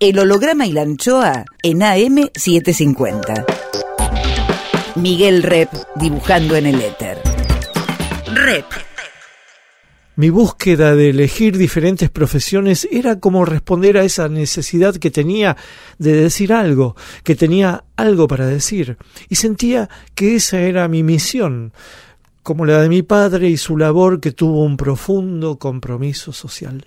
[0.00, 3.44] El holograma y la anchoa en AM750.
[4.94, 7.18] Miguel Rep dibujando en el éter.
[8.32, 8.64] Rep.
[10.16, 15.58] Mi búsqueda de elegir diferentes profesiones era como responder a esa necesidad que tenía
[15.98, 18.96] de decir algo, que tenía algo para decir,
[19.28, 21.74] y sentía que esa era mi misión,
[22.42, 26.86] como la de mi padre y su labor que tuvo un profundo compromiso social.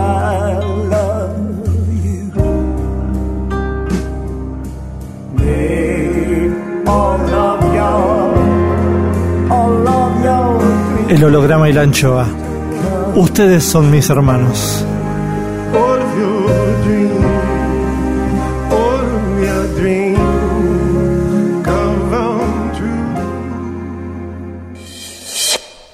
[11.11, 12.25] el holograma y la anchoa.
[13.15, 14.85] Ustedes son mis hermanos.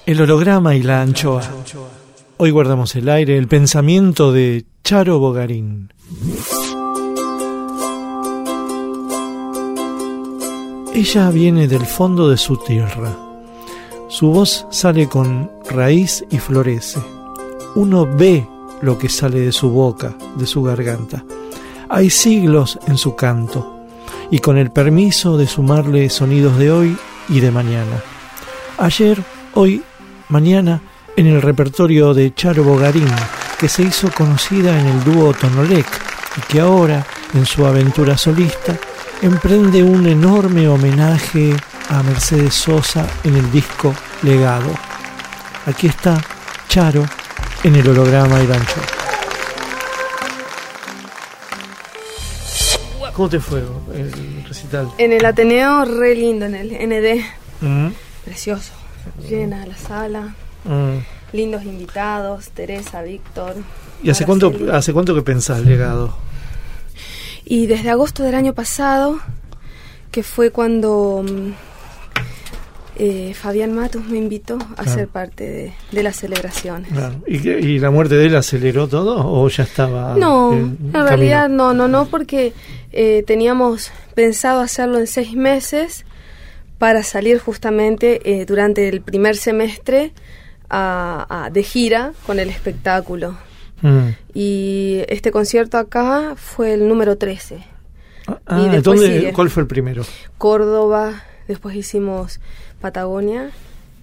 [0.06, 1.42] El holograma y la anchoa.
[2.38, 5.92] Hoy guardamos el aire, el pensamiento de Charo Bogarín.
[10.94, 13.27] Ella viene del fondo de su tierra
[14.18, 17.00] su voz sale con raíz y florece.
[17.76, 18.48] Uno ve
[18.82, 21.24] lo que sale de su boca, de su garganta.
[21.88, 23.86] Hay siglos en su canto,
[24.32, 26.98] y con el permiso de sumarle sonidos de hoy
[27.30, 28.02] y de mañana.
[28.80, 29.22] Ayer,
[29.54, 29.84] hoy,
[30.30, 30.82] mañana,
[31.16, 33.14] en el repertorio de Charo Bogarín,
[33.60, 35.86] que se hizo conocida en el dúo Tonolec
[36.38, 37.06] y que ahora,
[37.36, 38.76] en su aventura solista,
[39.22, 41.56] emprende un enorme homenaje
[41.90, 44.72] a Mercedes Sosa en el disco Legado.
[45.66, 46.18] Aquí está
[46.68, 47.06] Charo
[47.64, 48.82] en el holograma y gancho.
[53.14, 53.64] ¿Cómo te fue
[53.96, 54.92] el recital?
[55.00, 57.24] En el Ateneo, re lindo, en el ND.
[57.62, 57.88] Mm.
[58.24, 58.74] Precioso.
[59.28, 60.36] Llena la sala.
[60.64, 61.00] Mm.
[61.34, 63.56] Lindos invitados, Teresa, Víctor.
[64.04, 66.16] ¿Y hace cuánto, hace cuánto que pensás legado?
[67.44, 69.20] Y desde agosto del año pasado,
[70.12, 71.52] que fue cuando mm,
[73.00, 76.92] eh, Fabián Matos me invitó a ser parte de, las celebraciones.
[77.28, 80.16] ¿Y, la muerte de él aceleró todo o ya estaba?
[80.16, 82.54] No, en realidad no, no, no, porque
[82.92, 86.06] eh, teníamos pensado hacerlo en seis meses
[86.80, 90.14] para salir justamente eh, durante el primer semestre
[90.70, 93.38] de gira con el espectáculo.
[93.82, 94.10] Mm.
[94.34, 97.64] Y este concierto acá fue el número 13.
[98.48, 98.82] Ah,
[99.34, 100.04] ¿Cuál fue el primero?
[100.38, 102.40] Córdoba, después hicimos
[102.82, 103.52] Patagonia,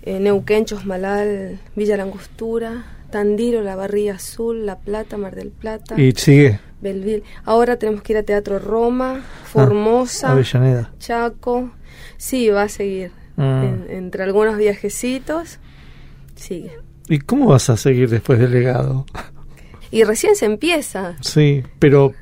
[0.03, 6.01] eh, Neuquén, Chosmalal, Villa Langostura, Tandiro, La Barría Azul, La Plata, Mar del Plata.
[6.01, 6.61] ¿Y sigue?
[6.81, 7.23] Belville.
[7.45, 10.93] Ahora tenemos que ir a Teatro Roma, Formosa, Avellaneda.
[10.99, 11.71] Chaco.
[12.17, 13.13] Sí, va a seguir.
[13.37, 13.69] Ah.
[13.89, 15.59] entre algunos viajecitos,
[16.37, 16.79] sigue.
[17.09, 19.07] ¿Y cómo vas a seguir después del legado?
[19.95, 21.17] Y recién se empieza.
[21.21, 22.15] Sí, pero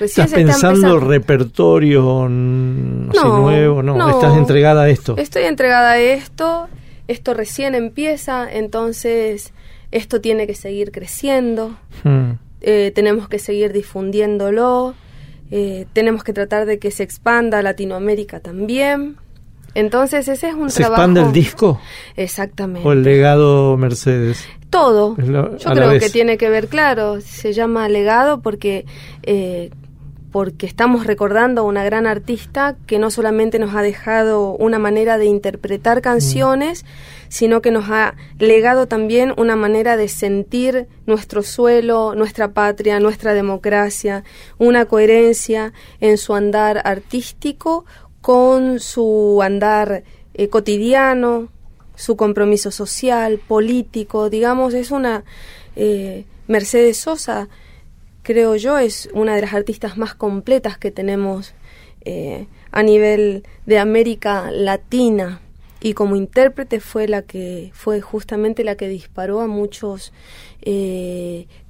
[0.00, 3.82] ¿Estás pensando repertorio nuevo?
[3.82, 5.16] No, estás entregada a esto.
[5.18, 6.68] Estoy entregada a esto,
[7.08, 9.52] esto recién empieza, entonces
[9.90, 12.30] esto tiene que seguir creciendo, hmm.
[12.62, 14.94] eh, tenemos que seguir difundiéndolo,
[15.50, 19.16] eh, tenemos que tratar de que se expanda a Latinoamérica también.
[19.74, 21.02] Entonces ese es un ¿Se trabajo...
[21.02, 21.80] expande el disco?
[22.16, 22.88] Exactamente.
[22.88, 24.44] ¿O el legado Mercedes?
[24.68, 25.16] Todo.
[25.16, 28.86] Yo creo que tiene que ver, claro, se llama legado porque
[29.24, 29.70] eh,
[30.30, 35.18] porque estamos recordando a una gran artista que no solamente nos ha dejado una manera
[35.18, 36.02] de interpretar mm.
[36.02, 36.84] canciones,
[37.28, 43.34] sino que nos ha legado también una manera de sentir nuestro suelo, nuestra patria, nuestra
[43.34, 44.24] democracia,
[44.58, 47.84] una coherencia en su andar artístico
[48.20, 50.02] con su andar
[50.34, 51.48] eh, cotidiano,
[51.96, 55.24] su compromiso social, político, digamos, es una...
[55.76, 57.48] Eh, Mercedes Sosa,
[58.22, 61.54] creo yo, es una de las artistas más completas que tenemos
[62.00, 65.40] eh, a nivel de América Latina.
[65.80, 70.12] Y como intérprete fue la que fue justamente la que disparó a muchos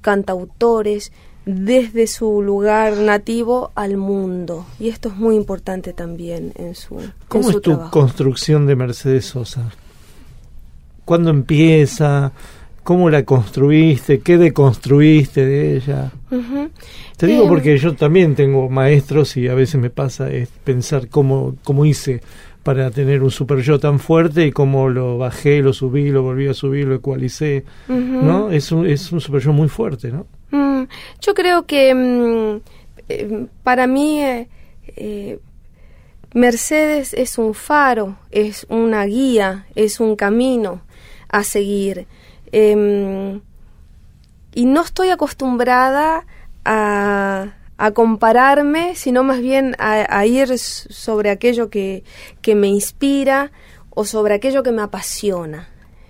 [0.01, 1.11] cantautores
[1.45, 6.97] desde su lugar nativo al mundo y esto es muy importante también en su
[7.27, 9.71] ¿Cómo es tu construcción de Mercedes Sosa?
[11.03, 12.31] ¿Cuándo empieza?
[12.83, 14.19] ¿Cómo la construiste?
[14.19, 16.11] ¿Qué deconstruiste de ella?
[17.17, 21.07] Te digo em, porque yo también tengo maestros y a veces me pasa es pensar
[21.07, 22.21] cómo, cómo hice
[22.63, 26.47] para tener un super yo tan fuerte y cómo lo bajé, lo subí, lo volví
[26.47, 28.51] a subir, lo ecualicé, ¿no?
[28.51, 30.27] Es un, es un super yo muy fuerte, ¿no?
[31.19, 32.61] Yo creo que mm,
[33.09, 34.47] eh, para mí eh,
[34.95, 35.39] eh,
[36.33, 40.81] Mercedes es un faro, es una guía, es un camino
[41.29, 42.07] a seguir.
[42.51, 43.41] Em,
[44.53, 46.25] y no estoy acostumbrada
[46.65, 47.53] a,
[47.95, 52.03] compararme, sino más bien a, ir sobre aquello que,
[52.43, 53.51] que, me inspira
[53.89, 55.67] o sobre aquello que me apasiona.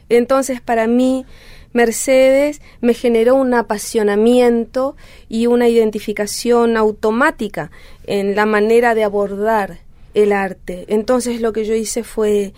[0.09, 1.25] Entonces, para mí,
[1.73, 4.95] Mercedes me generó un apasionamiento
[5.29, 7.71] y una identificación automática
[8.05, 9.79] en la manera de abordar
[10.13, 10.85] el arte.
[10.87, 12.53] Entonces, lo que yo hice fue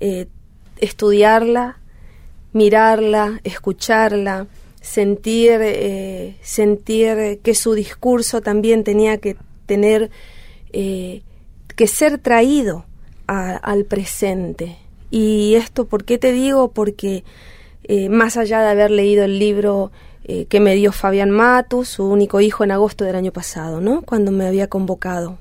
[0.00, 0.26] eh,
[0.78, 1.78] estudiarla,
[2.52, 4.46] mirarla, escucharla,
[4.80, 9.36] sentir, eh, sentir que su discurso también tenía que
[9.66, 10.10] tener,
[10.72, 11.22] eh,
[11.74, 12.84] que ser traído
[13.26, 14.76] al presente.
[15.10, 16.70] Y esto, ¿por qué te digo?
[16.70, 17.24] Porque
[17.88, 19.92] eh, más allá de haber leído el libro
[20.48, 24.02] que me dio Fabián Matus, su único hijo en agosto del año pasado, ¿no?
[24.02, 25.38] Cuando me había convocado.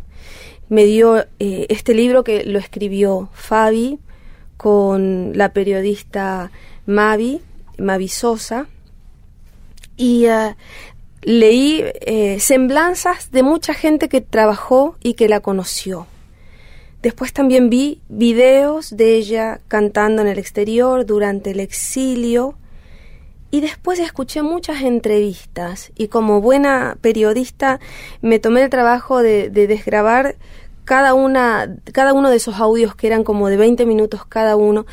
[0.70, 3.98] Me dio este libro que lo escribió Fabi
[4.58, 6.52] con la periodista
[6.86, 7.42] Mavi,
[7.78, 8.68] Mavi Sosa,
[9.98, 10.56] y eh,
[11.22, 16.08] leí eh, semblanzas de mucha gente que trabajó y que la conoció.
[17.06, 22.56] Después también vi videos de ella cantando en el exterior durante el exilio
[23.52, 27.80] y después escuché muchas entrevistas y como buena periodista
[28.24, 30.36] me tomé el trabajo de, de desgrabar
[30.84, 34.88] cada una cada uno de esos audios que eran como de 20 minutos cada uno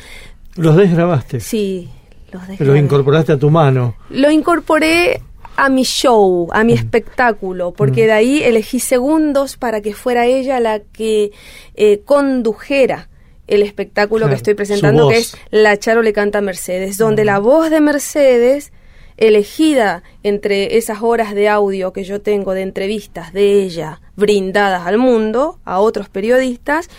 [0.55, 1.39] ¿Los desgrabaste?
[1.39, 1.89] Sí,
[2.31, 2.73] los desgrabé.
[2.73, 3.95] ¿Lo incorporaste a tu mano?
[4.11, 5.23] Lo incorporé
[5.55, 6.77] a mi show, a mi mm.
[6.77, 8.05] espectáculo, porque mm.
[8.05, 11.31] de ahí elegí segundos para que fuera ella la que
[11.75, 13.09] eh, condujera
[13.47, 17.25] el espectáculo que estoy presentando, que es La Charo le canta a Mercedes, donde mm.
[17.25, 18.71] la voz de Mercedes,
[19.17, 24.97] elegida entre esas horas de audio que yo tengo de entrevistas de ella brindadas al
[24.97, 26.89] mundo, a otros periodistas,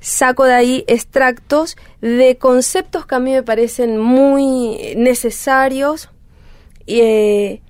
[0.00, 6.10] saco de ahí extractos de conceptos que a mí me parecen muy necesarios,
[6.86, 7.60] eh,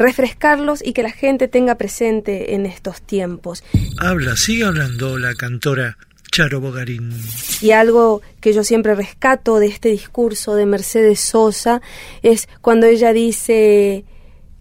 [0.00, 3.62] refrescarlos y que la gente tenga presente en estos tiempos.
[3.98, 5.98] Habla, sigue hablando la cantora
[6.32, 7.12] Charo Bogarín.
[7.60, 11.82] Y algo que yo siempre rescato de este discurso de Mercedes Sosa
[12.22, 14.04] es cuando ella dice,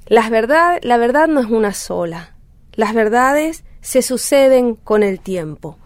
[0.07, 2.35] las verdad, la verdad no es una sola,
[2.73, 5.77] las verdades se suceden con el tiempo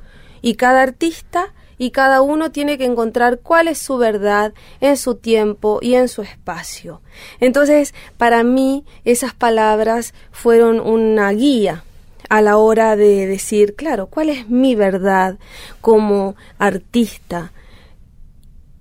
[0.42, 5.16] y cada artista y cada uno tiene que encontrar cuál es su verdad en su
[5.16, 7.02] tiempo y en su espacio.
[7.40, 11.84] Entonces, para mí, esas palabras fueron una guía
[12.30, 15.38] a la hora de decir, claro, cuál es mi verdad
[15.82, 17.52] como artista.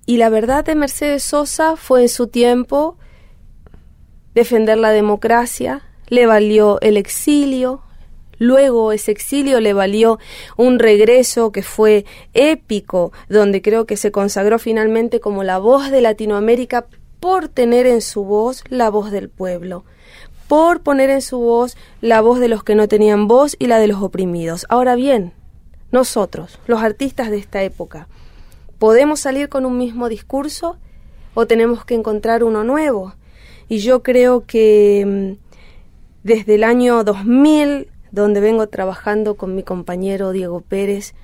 [0.05, 2.97] Y la verdad de Mercedes Sosa fue en su tiempo
[4.33, 7.81] defender la democracia, le valió el exilio,
[8.39, 10.19] Luego ese exilio le valió
[10.57, 16.01] un regreso que fue épico, donde creo que se consagró finalmente como la voz de
[16.01, 16.87] Latinoamérica
[17.19, 19.85] por tener en su voz la voz del pueblo,
[20.47, 23.79] por poner en su voz la voz de los que no tenían voz y la
[23.79, 24.65] de los oprimidos.
[24.67, 25.31] Ahora bien,
[25.91, 28.07] nosotros, los artistas de esta época,
[28.79, 30.77] ¿podemos salir con un mismo discurso
[31.33, 33.13] o tenemos que encontrar uno nuevo?
[33.69, 35.43] Y yo creo que mm,
[36.23, 41.15] desde el año 2000 donde vengo trabajando con mi compañero Diego Pérez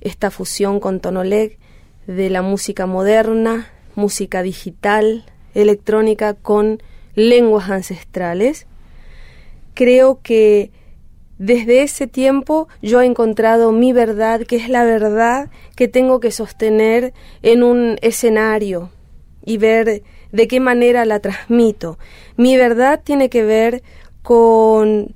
[0.00, 1.58] esta fusión con Tonoleg
[2.06, 5.24] de la música moderna, música digital,
[5.54, 6.80] electrónica con
[7.16, 8.68] lenguas ancestrales.
[9.74, 10.70] Creo que
[11.38, 16.30] desde ese tiempo yo he encontrado mi verdad, que es la verdad que tengo que
[16.30, 17.12] sostener
[17.42, 18.90] en un escenario
[19.44, 21.98] y ver de qué manera la transmito.
[22.36, 23.82] Mi verdad tiene que ver
[24.22, 25.14] con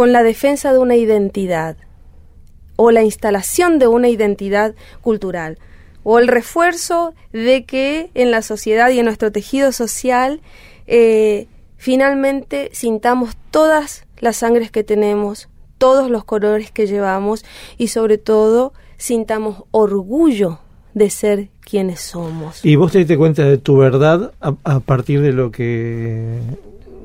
[0.00, 1.76] con la defensa de una identidad
[2.76, 5.58] o la instalación de una identidad cultural.
[6.04, 10.40] o el refuerzo de que en la sociedad y en nuestro tejido social
[10.86, 17.44] eh, finalmente sintamos todas las sangres que tenemos, todos los colores que llevamos
[17.76, 20.60] y sobre todo sintamos orgullo
[20.94, 22.64] de ser quienes somos.
[22.64, 26.38] ¿Y vos te diste cuenta de tu verdad a partir de lo que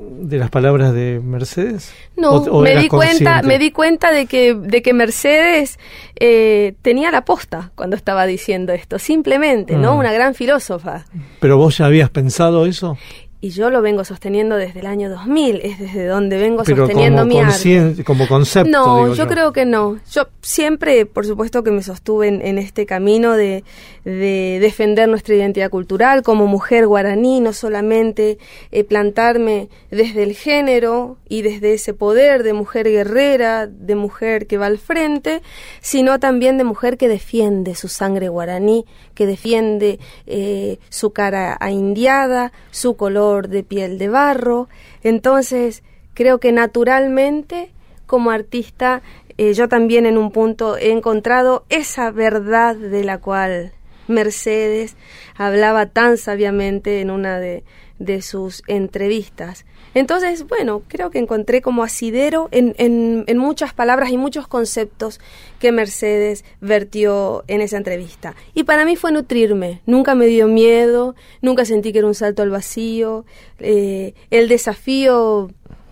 [0.09, 1.93] de las palabras de Mercedes?
[2.15, 5.79] No, me di cuenta, me di cuenta de que de que Mercedes
[6.19, 9.95] eh, tenía la posta cuando estaba diciendo esto, simplemente, ¿no?
[9.95, 9.99] Mm.
[9.99, 11.05] Una gran filósofa.
[11.39, 12.97] Pero vos ya habías pensado eso?
[13.41, 17.33] Y yo lo vengo sosteniendo desde el año 2000, es desde donde vengo sosteniendo como
[17.33, 18.03] mi arte.
[18.03, 18.71] Como concepto.
[18.71, 19.99] No, yo, creo que no.
[20.11, 23.63] Yo siempre, por supuesto, que me sostuve en, este camino de,
[24.03, 28.39] de, defender nuestra identidad cultural como mujer guaraní, no solamente
[28.71, 34.57] eh, plantarme desde el género y desde ese poder de mujer guerrera, de mujer que
[34.57, 35.41] va al frente,
[35.81, 42.51] sino también de mujer que defiende su sangre guaraní, que defiende eh, su cara indiada,
[42.71, 42.95] su
[43.33, 44.67] de piel de barro.
[45.03, 47.71] Entonces, creo que naturalmente,
[48.05, 49.01] como artista,
[49.37, 53.73] eh, yo también en un punto he encontrado esa verdad de la cual
[54.07, 54.95] Mercedes
[55.35, 57.63] hablaba tan sabiamente en una de,
[57.99, 59.65] de sus entrevistas.
[59.95, 65.21] Entonces, bueno, creo que encontré como asidero en, en, en, muchas palabras y muchos conceptos
[65.57, 68.35] que Mercedes vertió en esa entrevista.
[68.53, 72.43] Y para mí fue nutrirme, nunca me dio miedo, nunca sentí que era un salto
[72.43, 73.25] al vacío,
[73.59, 75.49] eh, el desafío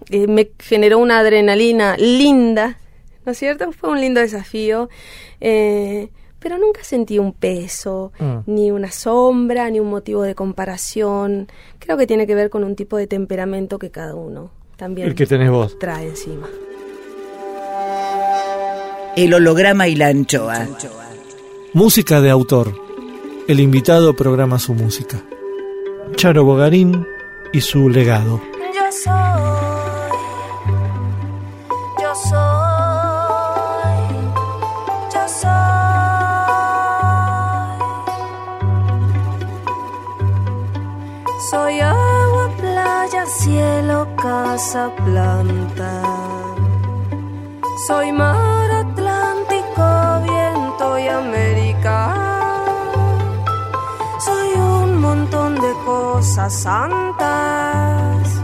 [0.10, 2.78] eh, me generó una adrenalina linda,
[3.26, 3.72] ¿no es cierto?
[3.72, 4.90] Fue un lindo desafío.
[5.40, 6.10] Eh,
[6.44, 8.40] pero nunca sentí un peso, mm.
[8.48, 11.48] ni una sombra, ni un motivo de comparación.
[11.80, 15.16] Creo que tiene que ver con un tipo de temperamento que cada uno también El
[15.16, 15.80] que tenés vos.
[15.80, 16.50] trae encima.
[19.16, 20.68] El holograma y la anchoa.
[21.74, 22.76] Música de autor.
[23.48, 25.24] El invitado programa su música.
[26.16, 27.08] Charo Bogarín
[27.54, 28.42] y su legado.
[28.76, 29.53] Yo soy.
[41.54, 46.02] Soy agua, playa, cielo, casa, planta.
[47.86, 49.86] Soy mar Atlántico,
[50.24, 52.16] viento y América.
[54.18, 58.42] Soy un montón de cosas santas.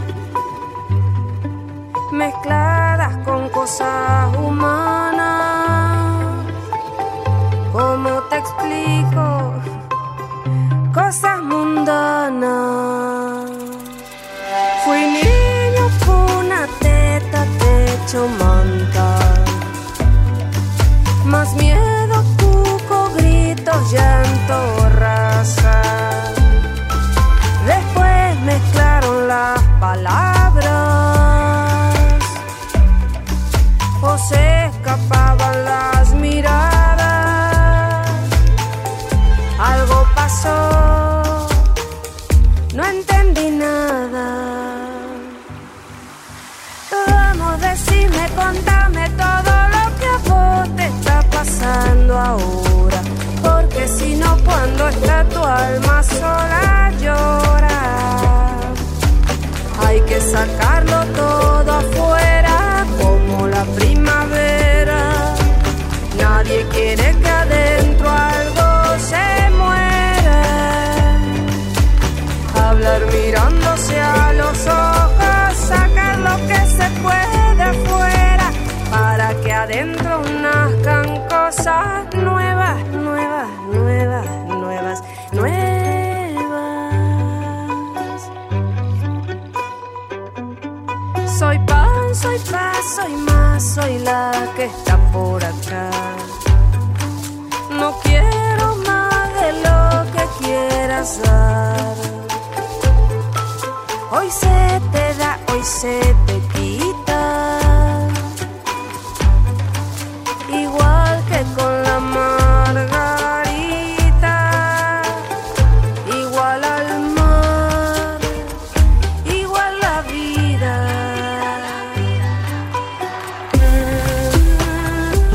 [2.12, 6.46] Mezcladas con cosas humanas.
[7.72, 9.54] ¿Cómo te explico?
[10.94, 12.19] Cosas mundanas.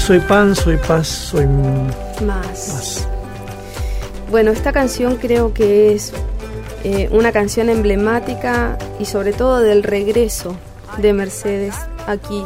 [0.05, 3.07] Soy pan, soy paz, soy más.
[4.29, 6.13] Bueno, esta canción creo que es
[6.83, 10.55] eh, una canción emblemática y sobre todo del regreso
[10.99, 11.73] de Mercedes
[12.05, 12.43] aquí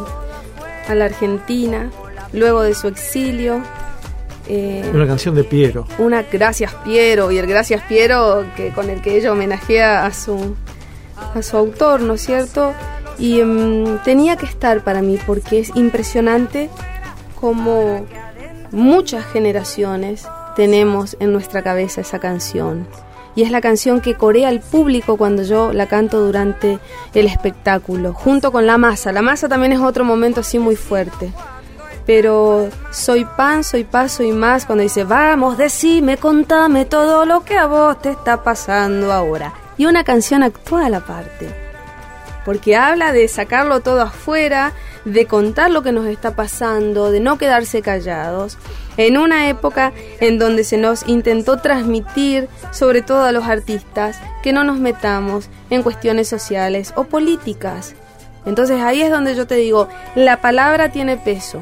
[0.88, 1.92] a la Argentina,
[2.32, 3.62] luego de su exilio.
[4.48, 5.86] Eh, una canción de Piero.
[5.98, 10.56] Una Gracias Piero y el Gracias Piero que con el que ella homenajea a su
[11.36, 12.74] a su autor, ¿no es cierto?
[13.18, 16.70] Y em, tenía que estar para mí porque es impresionante
[17.40, 18.06] como
[18.72, 22.88] muchas generaciones tenemos en nuestra cabeza esa canción.
[23.36, 26.80] Y es la canción que corea el público cuando yo la canto durante
[27.14, 29.12] el espectáculo, junto con la masa.
[29.12, 31.32] La masa también es otro momento así muy fuerte.
[32.06, 34.66] Pero soy pan, soy paz, soy más.
[34.66, 39.54] Cuando dice, vamos, decime, contame todo lo que a vos te está pasando ahora.
[39.78, 41.56] Y una canción actual aparte.
[42.44, 44.74] Porque habla de sacarlo todo afuera,
[45.10, 48.58] de contar lo que nos está pasando, de no quedarse callados,
[48.98, 54.54] en una época en donde se nos intentó transmitir, sobre todo a los artistas, que
[54.54, 57.96] no nos metamos en cuestiones sociales o políticas.
[58.46, 61.62] Entonces ahí es donde yo te digo, la palabra tiene peso.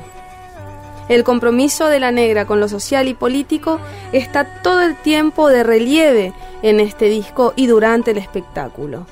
[1.10, 3.80] El compromiso de la negra con lo social y político
[4.12, 9.06] está todo el tiempo de relieve en este disco y durante el espectáculo.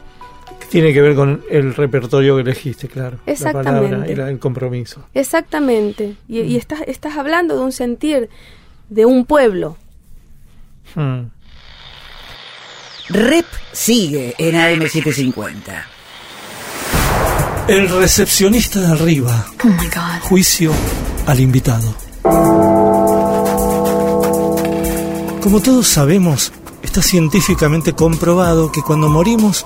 [0.76, 3.20] Tiene que ver con el repertorio que elegiste, claro.
[3.26, 3.72] Exactamente.
[3.72, 5.06] La palabra y el compromiso.
[5.14, 6.18] Exactamente.
[6.28, 6.56] Y, mm.
[6.58, 8.30] estás, estás hablando de un sentir
[8.90, 9.78] de un pueblo.
[10.94, 11.28] Hmm.
[13.08, 15.86] Rep sigue en AM750.
[17.70, 19.46] El recepcionista de arriba.
[19.64, 20.24] Oh my God.
[20.24, 20.74] Juicio
[21.26, 21.96] al invitado.
[25.42, 26.52] Como todos sabemos,
[26.84, 29.66] está científicamente comprobado que cuando morimos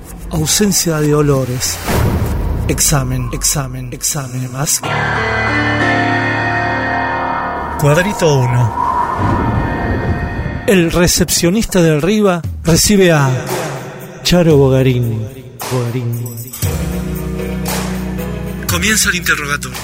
[0.31, 1.77] ausencia de olores.
[2.67, 4.81] Examen, examen, examen más.
[7.79, 8.91] Cuadrito 1.
[10.67, 13.29] El recepcionista de arriba recibe a
[14.23, 15.27] Charo Bogarín.
[15.71, 16.25] Bogarín.
[18.69, 19.77] Comienza el interrogatorio.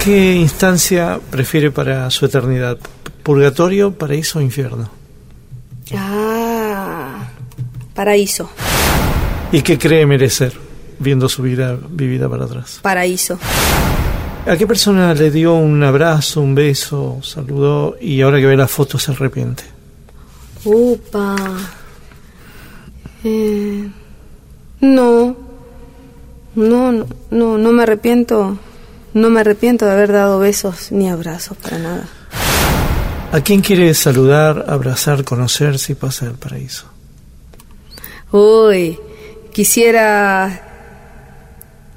[0.00, 2.76] ¿Qué instancia prefiere para su eternidad?
[3.22, 4.90] ¿Purgatorio, paraíso o infierno?
[5.96, 7.26] Ah,
[7.94, 8.50] paraíso.
[9.54, 10.52] ¿Y qué cree merecer
[10.98, 12.80] viendo su vida vivida para atrás?
[12.82, 13.38] Paraíso.
[14.48, 18.66] ¿A qué persona le dio un abrazo, un beso, saludó y ahora que ve la
[18.66, 19.62] foto se arrepiente?
[20.64, 21.36] Upa.
[23.22, 23.88] Eh,
[24.80, 25.36] no.
[26.56, 28.58] No, no, no me arrepiento.
[29.12, 32.08] No me arrepiento de haber dado besos ni abrazos para nada.
[33.30, 36.86] ¿A quién quiere saludar, abrazar, conocer si pasa el paraíso?
[38.32, 38.98] Uy,
[39.54, 40.62] Quisiera,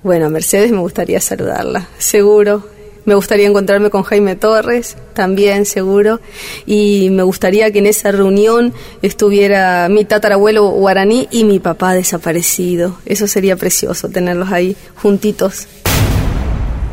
[0.04, 2.64] bueno, Mercedes me gustaría saludarla, seguro.
[3.06, 6.20] Me gustaría encontrarme con Jaime Torres, también seguro.
[6.68, 13.00] Y me gustaría que en esa reunión estuviera mi tatarabuelo guaraní y mi papá desaparecido.
[13.08, 15.68] Eso sería precioso, tenerlos ahí juntitos.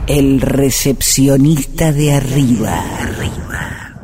[0.07, 2.85] El recepcionista de arriba.
[3.01, 3.95] Arriba.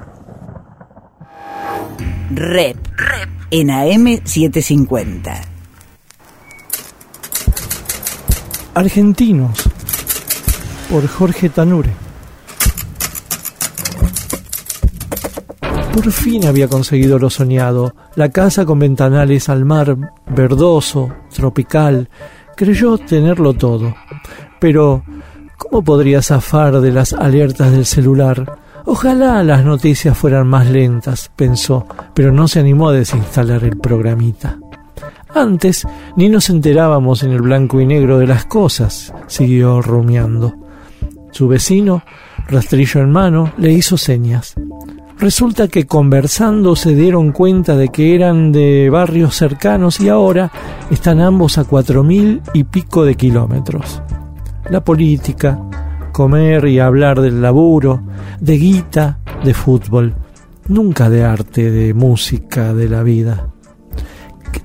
[2.34, 2.76] Rep.
[2.98, 3.28] Rep.
[3.50, 5.49] En AM 750.
[8.80, 9.68] Argentinos
[10.90, 11.90] por Jorge Tanure.
[15.92, 19.98] Por fin había conseguido lo soñado, la casa con ventanales al mar,
[20.30, 22.08] verdoso, tropical.
[22.56, 23.94] Creyó tenerlo todo.
[24.58, 25.04] Pero,
[25.58, 28.60] ¿cómo podría zafar de las alertas del celular?
[28.86, 34.58] Ojalá las noticias fueran más lentas, pensó, pero no se animó a desinstalar el programita.
[35.34, 40.54] Antes ni nos enterábamos en el blanco y negro de las cosas, siguió rumiando.
[41.30, 42.02] Su vecino,
[42.48, 44.54] rastrillo en mano, le hizo señas.
[45.18, 50.50] Resulta que conversando se dieron cuenta de que eran de barrios cercanos y ahora
[50.90, 54.02] están ambos a cuatro mil y pico de kilómetros.
[54.70, 55.60] La política,
[56.12, 58.02] comer y hablar del laburo,
[58.40, 60.14] de guita, de fútbol,
[60.68, 63.50] nunca de arte, de música, de la vida.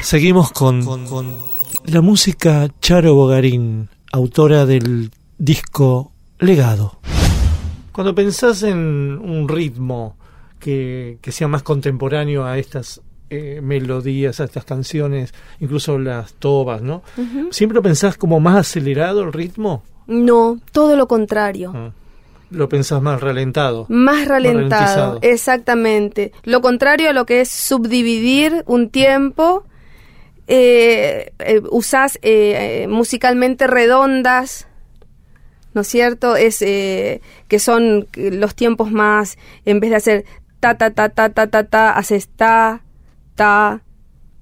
[0.02, 1.36] Seguimos con, con
[1.84, 7.00] la música Charo Bogarín, autora del disco Legado.
[7.98, 10.16] Cuando pensás en un ritmo
[10.60, 16.80] que, que sea más contemporáneo a estas eh, melodías, a estas canciones, incluso las tobas,
[16.80, 17.02] ¿no?
[17.50, 19.82] ¿Siempre pensás como más acelerado el ritmo?
[20.06, 21.72] No, todo lo contrario.
[21.74, 21.90] Ah.
[22.52, 23.86] Lo pensás más ralentado.
[23.88, 26.30] Más ralentado, exactamente.
[26.44, 29.64] Lo contrario a lo que es subdividir un tiempo.
[30.46, 34.67] Eh, eh usás eh, musicalmente redondas,
[35.78, 36.34] ¿no es cierto?
[36.34, 40.24] Es que son los tiempos más, en vez de hacer
[40.58, 42.82] ta ta ta ta ta ta ta, haces ta
[43.36, 43.80] ta,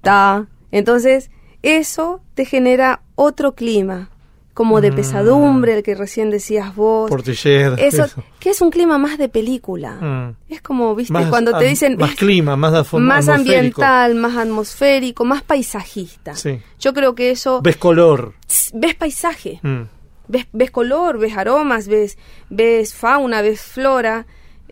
[0.01, 0.47] ta.
[0.71, 1.29] Entonces,
[1.61, 4.09] eso te genera otro clima,
[4.55, 4.95] como de mm.
[4.95, 7.07] pesadumbre, el que recién decías vos.
[7.07, 7.75] Portiller.
[7.77, 8.07] Eso,
[8.39, 9.91] que es un clima más de película.
[10.01, 10.35] Mm.
[10.49, 11.97] Es como, viste, cuando te dicen...
[11.99, 16.33] Más clima, más Más ambiental, más atmosférico, más paisajista.
[16.33, 16.59] Sí.
[16.79, 17.61] Yo creo que eso...
[17.61, 18.33] Ves color.
[18.73, 19.59] Ves paisaje.
[19.61, 19.83] Mm.
[20.27, 22.17] Ves, ves color, ves aromas, ves,
[22.49, 24.25] ves fauna, ves flora.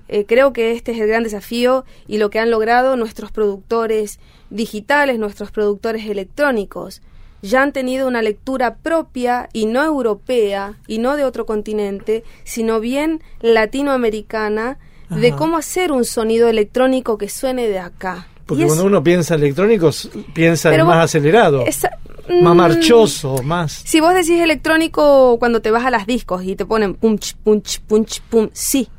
[0.08, 4.20] Eh, creo que este es el gran desafío y lo que han logrado nuestros productores
[4.50, 7.02] digitales, nuestros productores electrónicos.
[7.42, 12.80] Ya han tenido una lectura propia y no europea y no de otro continente, sino
[12.80, 18.28] bien latinoamericana de cómo hacer un sonido electrónico que suene de acá.
[18.46, 21.64] Porque cuando uno piensa electrónicos, piensa en más acelerado,
[22.30, 23.72] más mm, marchoso, más...
[23.72, 27.82] Si vos decís electrónico cuando te vas a las discos y te ponen punch, punch,
[27.82, 28.90] punch, pum, sí,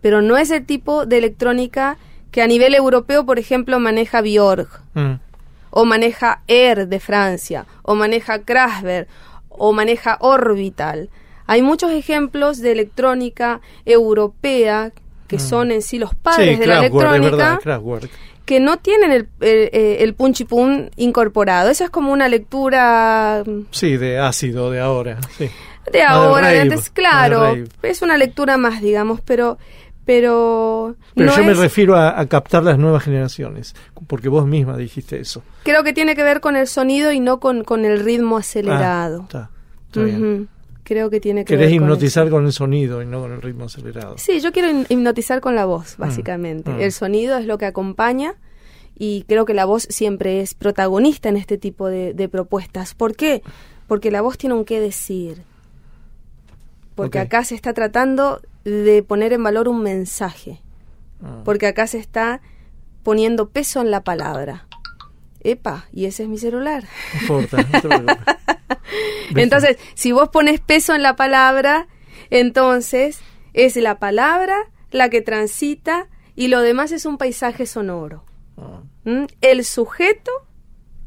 [0.00, 1.98] pero no es el tipo de electrónica
[2.30, 5.14] que a nivel europeo, por ejemplo, maneja Björk, mm.
[5.70, 9.08] o maneja Air de Francia, o maneja Krasberg,
[9.48, 11.10] o maneja Orbital.
[11.46, 14.92] Hay muchos ejemplos de electrónica europea
[15.26, 15.40] que mm.
[15.40, 17.60] son en sí los padres de la electrónica
[18.50, 21.70] que no tienen el, el, punch pun incorporado.
[21.70, 23.44] Eso es como una lectura...
[23.46, 25.48] Mm, sí, de ácido de ahora, sí.
[25.92, 29.56] De ahora, de antes, claro, es una lectura más, digamos, pero
[30.04, 33.76] pero pero yo me refiero a, captar las nuevas generaciones
[34.08, 35.44] porque vos misma dijiste eso.
[35.62, 39.28] Creo que tiene que ver con el sonido y no con, con el ritmo acelerado.
[39.32, 39.48] Ah,
[40.92, 43.66] creo que tiene que Querés ver hipnotizar con, el sonido y no con el ritmo
[43.66, 46.80] acelerado sí yo quiero hipnotizar con la voz mm, básicamente mm.
[46.80, 48.34] el sonido es lo que acompaña
[48.98, 53.14] y creo que la voz siempre es protagonista en este tipo de, de propuestas ¿por
[53.14, 53.42] qué?
[53.86, 55.42] porque la voz tiene un qué decir
[56.94, 60.60] porque acá se está tratando de poner en valor un mensaje,
[61.22, 61.40] ah.
[61.44, 62.40] porque acá se está
[63.02, 64.66] poniendo peso en la palabra.
[65.42, 66.84] Epa, y ese es mi celular.
[69.34, 71.88] entonces, si vos pones peso en la palabra,
[72.30, 73.20] entonces
[73.54, 78.24] es la palabra la que transita y lo demás es un paisaje sonoro.
[78.56, 78.82] Ah.
[79.04, 79.24] ¿Mm?
[79.40, 80.30] El sujeto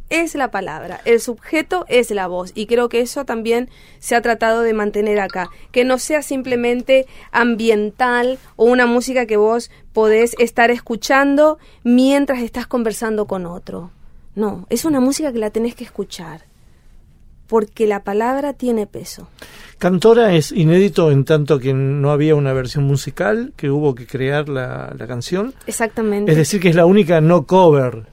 [0.09, 3.69] es la palabra, el sujeto es la voz y creo que eso también
[3.99, 9.37] se ha tratado de mantener acá, que no sea simplemente ambiental o una música que
[9.37, 13.91] vos podés estar escuchando mientras estás conversando con otro.
[14.35, 16.41] No, es una música que la tenés que escuchar,
[17.47, 19.27] porque la palabra tiene peso.
[19.77, 24.49] Cantora es inédito en tanto que no había una versión musical, que hubo que crear
[24.49, 25.53] la, la canción.
[25.67, 26.31] Exactamente.
[26.31, 28.07] Es decir, que es la única no cover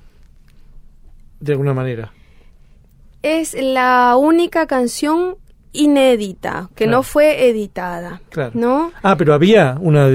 [1.40, 2.12] de alguna manera.
[3.22, 5.37] Es la única canción
[5.72, 8.20] inédita, que no fue editada.
[8.30, 8.52] Claro.
[8.54, 8.92] ¿No?
[9.02, 10.09] Ah, pero había una,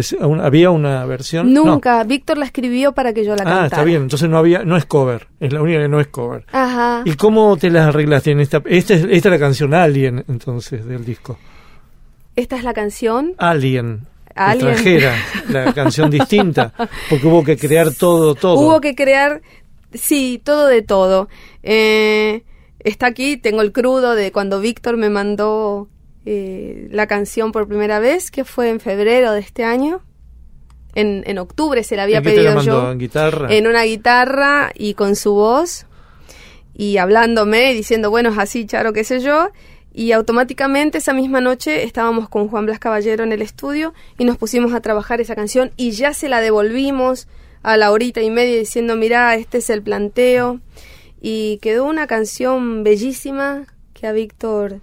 [0.44, 1.54] había una versión.
[1.54, 3.64] Nunca, Víctor la escribió para que yo la cantara.
[3.64, 6.08] Ah, está bien, entonces no había, no es cover, es la única que no es
[6.08, 6.46] cover.
[6.52, 7.02] Ajá.
[7.06, 10.86] ¿Y cómo te las arreglaste en esta esta es, esta es la canción Alien entonces
[10.86, 11.38] del disco?
[12.36, 13.34] Esta es la canción.
[13.38, 14.08] Alien.
[14.38, 15.16] Extranjera,
[15.48, 16.74] la canción distinta,
[17.10, 18.60] porque hubo que crear todo, todo.
[18.60, 19.42] Hubo que crear,
[19.94, 21.30] sí, todo de todo.
[21.64, 22.44] Eh,
[22.86, 25.90] está aquí, tengo el crudo de cuando Víctor me mandó
[26.26, 30.02] eh, la canción por primera vez, que fue en febrero de este año.
[30.94, 32.92] En, en octubre se la había pedido yo.
[32.92, 33.54] ¿En guitarra?
[33.54, 35.88] En una guitarra y con su voz.
[36.74, 39.50] Y hablándome, diciendo, bueno, es así, Charo, qué sé yo.
[39.92, 44.38] Y automáticamente esa misma noche estábamos con Juan Blas Caballero en el estudio y nos
[44.38, 47.28] pusimos a trabajar esa canción y ya se la devolvimos
[47.64, 50.60] a la horita y media diciendo, mira, este es el planteo.
[51.28, 53.64] Y quedó una canción bellísima
[53.96, 54.80] que a Víctor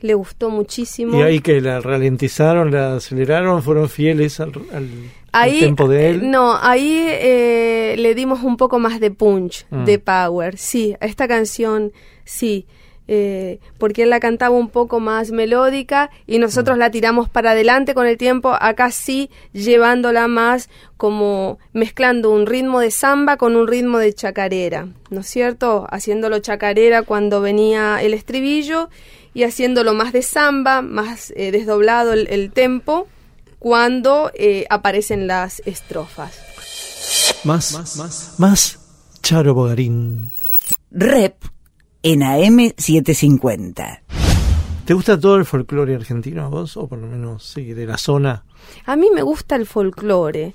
[0.00, 1.18] le gustó muchísimo.
[1.18, 4.52] ¿Y ahí que la ralentizaron, la aceleraron, fueron fieles al,
[5.32, 6.30] al, tiempo de él?
[6.30, 9.84] No, ahí eh, le dimos un poco más de punch, mm.
[9.84, 11.92] de power, sí, a esta canción
[12.24, 12.66] sí.
[13.14, 16.80] Eh, porque él la cantaba un poco más melódica y nosotros mm.
[16.80, 22.80] la tiramos para adelante con el tiempo, acá sí llevándola más como mezclando un ritmo
[22.80, 25.86] de samba con un ritmo de chacarera, ¿no es cierto?
[25.90, 28.88] Haciéndolo chacarera cuando venía el estribillo
[29.34, 33.08] y haciéndolo más de samba, más eh, desdoblado el, tempo
[33.58, 36.32] cuando eh, aparecen las estrofas.
[37.44, 38.78] Más, más, más, más
[39.20, 40.30] Charo Bogarín.
[40.90, 41.51] Rep
[42.02, 44.00] en AM750.
[44.84, 46.76] ¿Te gusta todo el folclore argentino a vos?
[46.76, 48.44] O por lo menos, sí, de la zona.
[48.84, 50.54] A mí me gusta el folclore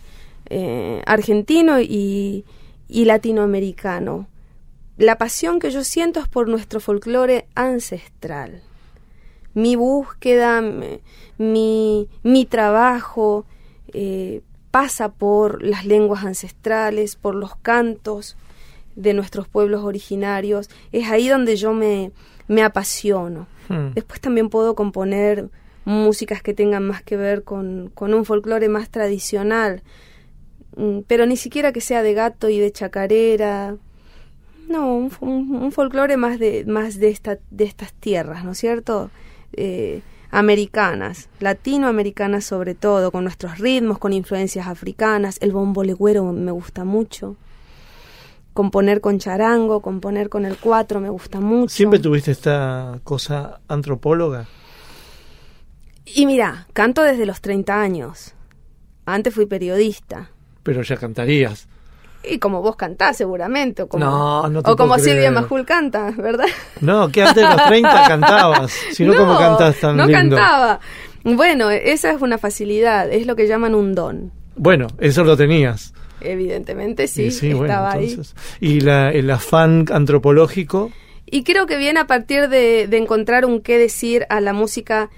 [0.50, 2.46] eh, argentino y,
[2.88, 4.28] y latinoamericano.
[4.98, 8.64] La pasión que yo siento es por nuestro folclore ancestral
[9.58, 10.62] mi búsqueda,
[11.40, 13.46] mi, mi trabajo
[13.92, 18.38] eh, pasa por las lenguas ancestrales, por los cantos
[18.98, 20.70] de nuestros pueblos originarios.
[20.92, 22.12] Es ahí donde yo me,
[22.48, 23.48] me apasiono.
[23.70, 23.94] Hmm.
[23.94, 25.50] Después también puedo componer
[25.86, 29.84] músicas que tengan más que ver con, con un folclore más tradicional,
[30.76, 33.78] mm, pero ni siquiera que sea de gato y de chacarera.
[34.68, 39.10] No, un, un folclore más de, más de, esta, de estas tierras, ¿no es cierto?
[39.54, 45.38] Eh, americanas, latinoamericanas sobre todo, con nuestros ritmos, con influencias africanas.
[45.40, 47.38] El bombo legüero me gusta mucho.
[48.58, 51.76] Componer con charango, componer con el cuatro me gusta mucho.
[51.76, 54.48] ¿Siempre tuviste esta cosa antropóloga?
[56.06, 58.34] Y mira, canto desde los 30 años.
[59.06, 60.32] Antes fui periodista.
[60.64, 61.68] Pero ya cantarías.
[62.24, 66.48] Y como vos cantás seguramente, o como, no, no o como Silvia Majul canta, ¿verdad?
[66.82, 70.36] No, que antes de los 30 cantabas, sino no, como cantás tan no lindo.
[70.36, 70.80] No cantaba.
[71.24, 74.32] Bueno, esa es una facilidad, es lo que llaman un don.
[74.56, 75.94] Bueno, eso lo tenías.
[76.22, 78.20] Evidentemente sí, estaba ahí.
[78.60, 80.92] ¿Y la, el afán antropológico?
[81.26, 85.10] Y creo que viene a partir de, de encontrar un qué decir a la música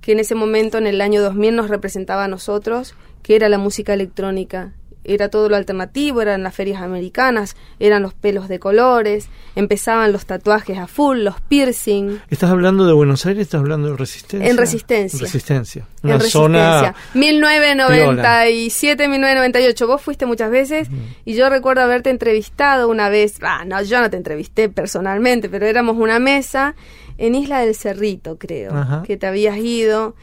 [0.00, 3.58] que en ese momento, en el año 2000, nos representaba a nosotros, que era la
[3.58, 4.72] música electrónica
[5.04, 10.26] era todo lo alternativo, eran las ferias americanas, eran los pelos de colores, empezaban los
[10.26, 12.20] tatuajes a full, los piercing.
[12.30, 13.42] ¿Estás hablando de Buenos Aires?
[13.42, 14.50] ¿Estás hablando de Resistencia?
[14.50, 15.18] En Resistencia.
[15.20, 15.86] Resistencia.
[16.02, 16.94] Una en Resistencia.
[17.14, 19.86] 1997, 1998.
[19.86, 20.88] Vos fuiste muchas veces
[21.24, 23.36] y yo recuerdo haberte entrevistado una vez.
[23.42, 26.74] Ah, no, yo no te entrevisté personalmente, pero éramos una mesa
[27.16, 30.14] en Isla del Cerrito, creo, que te habías ido.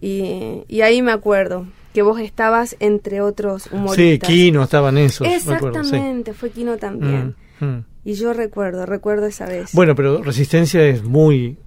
[0.00, 4.28] Y, y ahí me acuerdo que vos estabas entre otros humoristas.
[4.28, 5.24] Sí, Kino estaba en eso.
[5.24, 7.36] Exactamente, fue Kino también.
[7.58, 7.84] Mm, mm.
[8.04, 9.72] Y yo recuerdo, recuerdo esa vez.
[9.72, 11.58] Bueno, pero Resistencia es muy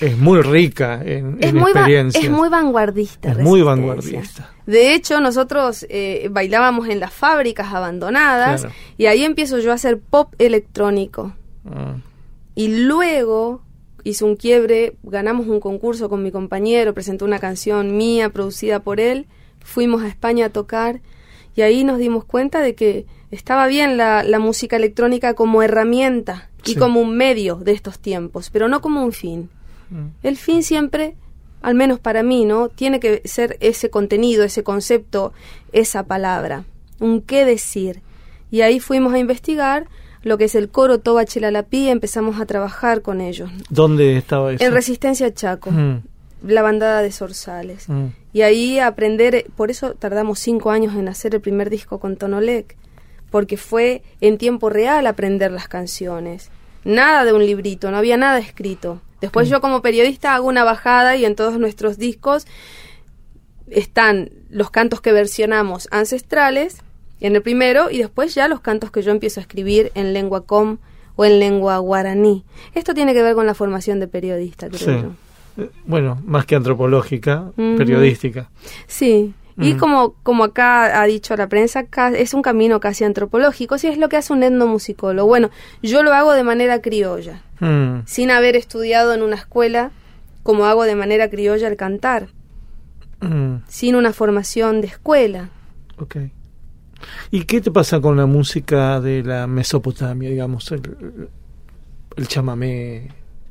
[0.00, 1.72] es muy rica en, es muy
[2.14, 3.32] Es muy vanguardista.
[3.32, 4.52] Es muy vanguardista.
[4.66, 9.98] De hecho, nosotros eh, bailábamos en las fábricas abandonadas y ahí empiezo yo a hacer
[9.98, 11.32] pop electrónico.
[11.64, 11.96] Ah.
[12.54, 13.62] Y luego
[14.04, 19.00] hice un quiebre, ganamos un concurso con mi compañero, presentó una canción mía producida por
[19.00, 19.26] él
[19.68, 21.00] fuimos a España a tocar
[21.54, 26.74] y ahí nos dimos cuenta de que estaba bien la, música electrónica como herramienta y
[26.76, 29.50] como un medio de estos tiempos, pero no como un fin.
[29.90, 30.06] Mm.
[30.22, 31.14] El fin siempre,
[31.60, 32.68] al menos para mí, ¿no?
[32.68, 35.32] Tiene que ser ese contenido, ese concepto,
[35.72, 36.64] esa palabra,
[37.00, 38.00] un qué decir.
[38.50, 39.86] Y ahí fuimos a investigar
[40.22, 43.50] lo que es el coro Toba Chelalapí, empezamos a trabajar con ellos.
[43.68, 44.64] ¿Dónde estaba eso?
[44.64, 45.70] En Resistencia Chaco.
[45.70, 46.02] Mm
[46.42, 47.88] la bandada de Sorsales.
[47.88, 48.06] Mm.
[48.32, 52.76] Y ahí aprender, por eso tardamos cinco años en hacer el primer disco con Tonolec,
[53.30, 56.50] porque fue en tiempo real aprender las canciones.
[56.84, 59.00] Nada de un librito, no había nada escrito.
[59.20, 59.50] Después mm.
[59.50, 62.46] yo como periodista hago una bajada y en todos nuestros discos
[63.68, 66.78] están los cantos que versionamos ancestrales
[67.20, 70.46] en el primero y después ya los cantos que yo empiezo a escribir en lengua
[70.46, 70.78] com
[71.16, 72.44] o en lengua guaraní.
[72.74, 75.12] Esto tiene que ver con la formación de periodista, creo yo.
[75.86, 78.50] Bueno, más que antropológica, periodística.
[78.86, 83.88] Sí, y como, como acá ha dicho la prensa, es un camino casi antropológico, sí
[83.88, 85.26] es lo que hace un etnomusicólogo.
[85.26, 85.50] Bueno,
[85.82, 88.06] yo lo hago de manera criolla, mm.
[88.06, 89.90] sin haber estudiado en una escuela,
[90.44, 92.28] como hago de manera criolla al cantar,
[93.20, 93.64] mm.
[93.66, 95.48] sin una formación de escuela.
[95.98, 96.16] Ok.
[97.32, 101.28] ¿Y qué te pasa con la música de la Mesopotamia, digamos, el,
[102.16, 103.08] el chamamé,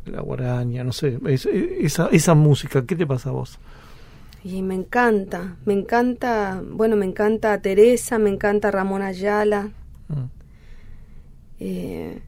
[0.07, 3.59] la guaraña, no sé, esa, esa música, ¿qué te pasa a vos?
[4.43, 9.71] Y me encanta, me encanta, bueno, me encanta Teresa, me encanta Ramón Ayala.
[10.07, 10.23] Mm.
[11.59, 12.21] Eh,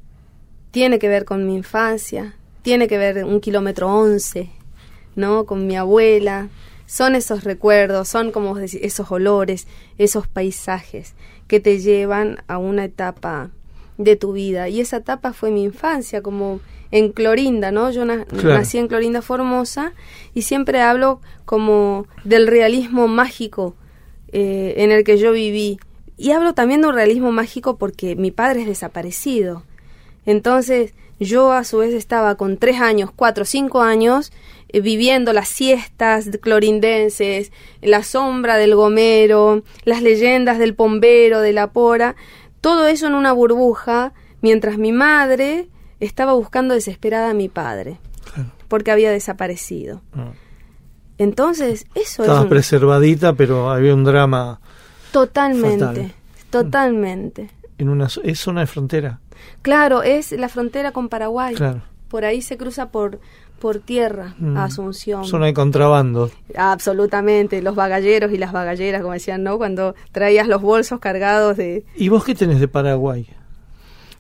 [0.71, 4.49] tiene que ver con mi infancia, tiene que ver un kilómetro once,
[5.15, 5.45] ¿no?
[5.45, 6.49] Con mi abuela.
[6.85, 11.13] Son esos recuerdos, son como esos olores, esos paisajes
[11.47, 13.51] que te llevan a una etapa
[13.97, 14.69] de tu vida.
[14.69, 16.59] Y esa etapa fue mi infancia, como
[16.91, 17.91] en Clorinda, ¿no?
[17.91, 19.93] Yo nací en Clorinda Formosa
[20.34, 23.75] y siempre hablo como del realismo mágico
[24.32, 25.80] eh, en el que yo viví.
[26.17, 29.63] Y hablo también de un realismo mágico porque mi padre es desaparecido.
[30.25, 34.32] Entonces yo a su vez estaba con tres años, cuatro, cinco años,
[34.69, 41.71] eh, viviendo las siestas clorindenses, la sombra del gomero, las leyendas del pombero, de la
[41.71, 42.15] pora,
[42.62, 45.67] todo eso en una burbuja, mientras mi madre
[45.99, 47.99] estaba buscando desesperada a mi padre,
[48.67, 50.01] porque había desaparecido.
[50.13, 50.31] Ah.
[51.17, 54.62] Entonces, eso Estaba preservadita, pero había un drama.
[55.12, 56.13] Totalmente,
[56.49, 57.49] totalmente.
[57.77, 59.19] En una, ¿Es zona de frontera?
[59.62, 61.55] Claro, es la frontera con Paraguay.
[61.55, 61.81] Claro.
[62.07, 63.19] Por ahí se cruza por,
[63.59, 64.57] por tierra a mm.
[64.57, 65.25] Asunción.
[65.25, 66.31] Zona de contrabando.
[66.55, 69.57] Absolutamente, los bagalleros y las bagalleras, como decían, ¿no?
[69.57, 71.85] Cuando traías los bolsos cargados de...
[71.95, 73.27] ¿Y vos qué tenés de Paraguay?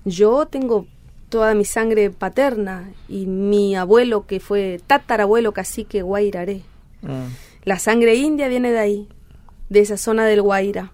[0.05, 0.85] Yo tengo
[1.29, 6.63] toda mi sangre paterna y mi abuelo que fue tatarabuelo cacique Guairaré.
[7.07, 7.27] Ah.
[7.63, 9.09] La sangre india viene de ahí,
[9.69, 10.91] de esa zona del Guaira.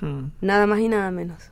[0.00, 0.30] Hmm.
[0.40, 1.50] Nada más y nada menos.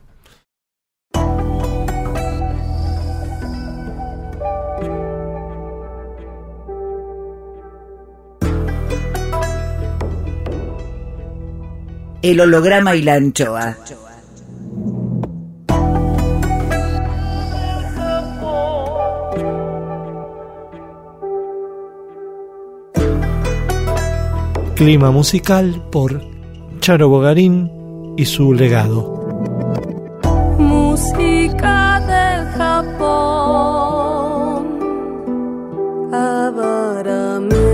[12.20, 13.76] El holograma y la anchoa.
[24.78, 26.22] Clima musical por
[26.78, 27.68] Charo Bogarín
[28.16, 29.00] y su legado.
[30.56, 33.08] Música del Japón,
[36.12, 37.66] avaramente.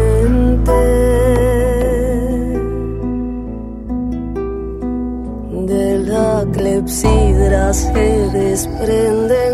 [5.67, 9.54] De la clepsidra se desprenden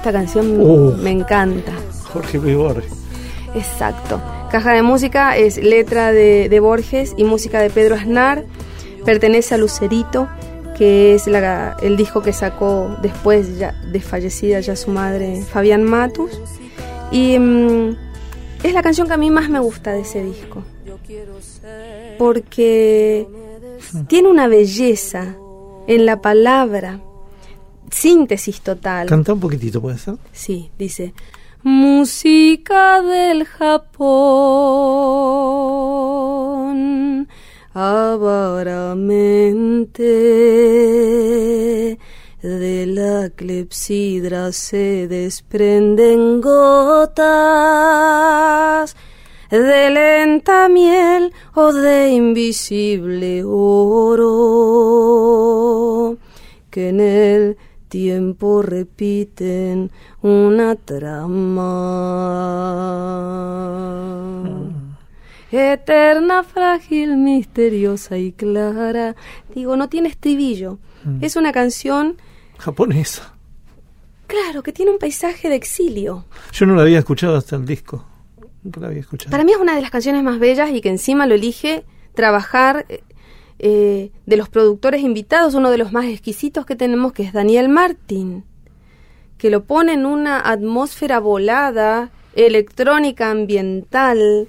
[0.00, 0.96] Esta canción uh.
[0.96, 1.72] me encanta.
[2.10, 2.90] Jorge Luis Borges.
[3.54, 4.18] Exacto.
[4.50, 8.46] Caja de música es letra de, Borges y música de Pedro Aznar.
[9.04, 10.26] Pertenece a Lucerito,
[10.78, 16.30] que es el disco que sacó después ya, de fallecida ya su madre, Fabián Matus.
[17.10, 17.94] Y mm,
[18.62, 20.62] es la canción que a mí más me gusta de ese disco.
[22.16, 23.26] Porque
[24.06, 25.36] tiene una belleza
[25.86, 27.00] en la palabra,
[27.90, 29.06] síntesis total.
[29.06, 30.16] Canta un poquitito, ¿puede ser?
[30.32, 31.12] Sí, dice,
[31.62, 34.08] música del Japón,
[37.74, 39.18] avaramente
[42.42, 47.20] de la clepsidra se desprenden gotas
[49.50, 54.30] de lenta miel o de invisible oro
[56.70, 57.58] que en el
[57.90, 59.90] tiempo repiten
[60.22, 61.26] una trama.
[64.44, 65.54] Mm.
[65.54, 69.16] Eterna, frágil, misteriosa y clara.
[69.54, 70.78] Digo, no tiene estribillo.
[71.04, 71.22] Mm.
[71.22, 72.16] Es una canción
[72.56, 73.34] japonesa.
[74.28, 76.24] Claro, que tiene un paisaje de exilio.
[76.52, 78.06] Yo no la había escuchado hasta el disco.
[78.80, 79.30] la había escuchado.
[79.30, 81.84] Para mí es una de las canciones más bellas y que encima lo elige
[82.14, 82.86] trabajar
[83.62, 87.68] eh, de los productores invitados, uno de los más exquisitos que tenemos, que es Daniel
[87.68, 88.42] Martin,
[89.36, 94.48] que lo pone en una atmósfera volada, electrónica, ambiental,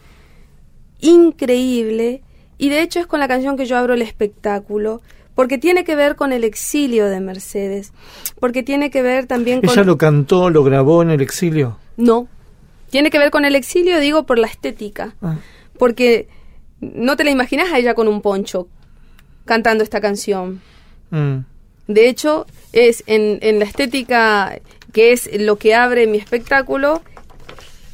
[1.02, 2.22] increíble,
[2.58, 5.02] y de hecho es con la canción que yo abro el espectáculo,
[5.36, 7.92] porque tiene que ver con el exilio de Mercedes,
[8.40, 9.72] porque tiene que ver también con...
[9.72, 11.78] ¿Ella lo cantó, lo grabó en el exilio?
[11.98, 12.30] No,
[12.90, 15.36] tiene que ver con el exilio, digo, por la estética, ah.
[15.78, 16.30] porque
[16.80, 18.70] no te la imaginas a ella con un poncho
[19.46, 20.62] cantando esta canción.
[21.10, 21.40] Mm.
[21.88, 24.60] De hecho, es en, en, la estética
[24.94, 27.02] que es lo que abre mi espectáculo,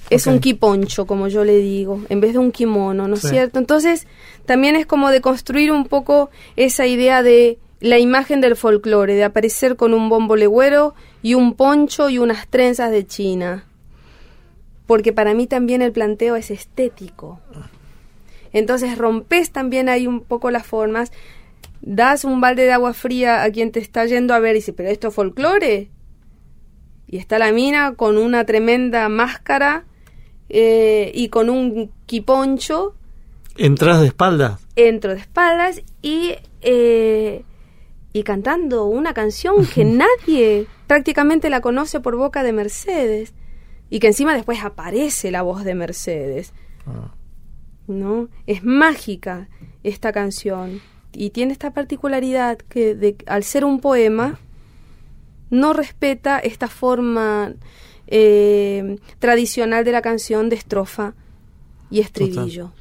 [0.10, 3.60] es un kiponcho, como yo le digo, en vez de un kimono, ¿no es cierto?
[3.60, 4.08] Entonces,
[4.46, 9.24] también es como de construir un poco esa idea de la imagen del folclore, de
[9.24, 13.66] aparecer con un bombo legüero y un poncho y unas trenzas de China.
[14.86, 17.40] Porque para mí también el planteo es estético.
[18.54, 21.12] Entonces rompes también ahí un poco las formas,
[21.82, 24.74] das un balde de agua fría a quien te está yendo a ver y dice,
[24.74, 25.90] pero esto es folclore.
[27.08, 29.86] Y está la mina con una tremenda máscara
[30.50, 32.96] eh, y con un quiponcho.
[33.56, 34.60] ¿Entras de espaldas?
[34.76, 37.44] Entro de espaldas y, eh,
[38.14, 39.86] y cantando una canción que
[40.28, 43.34] nadie prácticamente la conoce por boca de Mercedes.
[43.90, 46.54] Y que encima después aparece la voz de Mercedes.
[46.86, 47.14] Ah.
[47.88, 48.28] ¿No?
[48.46, 49.48] Es mágica
[49.84, 50.82] esta canción.
[51.20, 54.40] Y tiene esta particularidad que de, al ser un poema
[55.50, 57.54] no respeta esta forma
[58.06, 61.16] eh, tradicional de la canción de estrofa
[61.90, 62.72] y estribillo.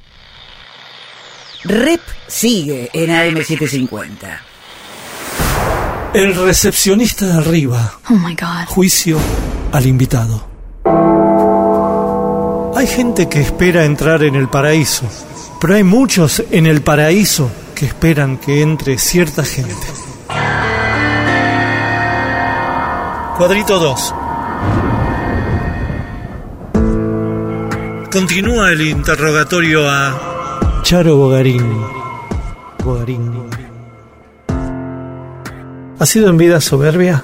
[1.63, 4.39] Rep sigue en AM750.
[6.13, 7.99] El recepcionista de arriba.
[8.07, 8.67] Oh my God.
[8.67, 9.17] Juicio
[9.71, 10.47] al invitado.
[12.75, 15.07] Hay gente que espera entrar en el paraíso,
[15.59, 19.75] pero hay muchos en el paraíso que esperan que entre cierta gente.
[23.37, 24.13] Cuadrito 2.
[28.11, 31.71] Continúa el interrogatorio a Charo Bogarín.
[32.83, 33.47] Bogarín.
[35.99, 37.23] ¿Ha sido en vida soberbia?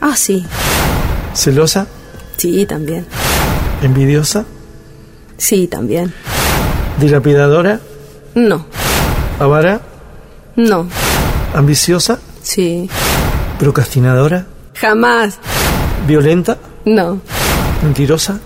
[0.00, 0.44] Ah, sí.
[1.32, 1.86] ¿Celosa?
[2.36, 3.06] Sí, también.
[3.82, 4.44] ¿Envidiosa?
[5.36, 6.12] Sí, también.
[6.98, 7.78] ¿Dilapidadora?
[8.34, 8.66] No.
[9.38, 9.80] ¿Avara?
[10.56, 10.86] No.
[11.54, 12.18] ¿Ambiciosa?
[12.42, 12.88] Sí.
[13.58, 14.46] ¿Procrastinadora?
[14.74, 15.38] Jamás.
[16.06, 16.58] ¿Violenta?
[16.84, 17.20] No.
[17.82, 18.40] ¿Mentirosa?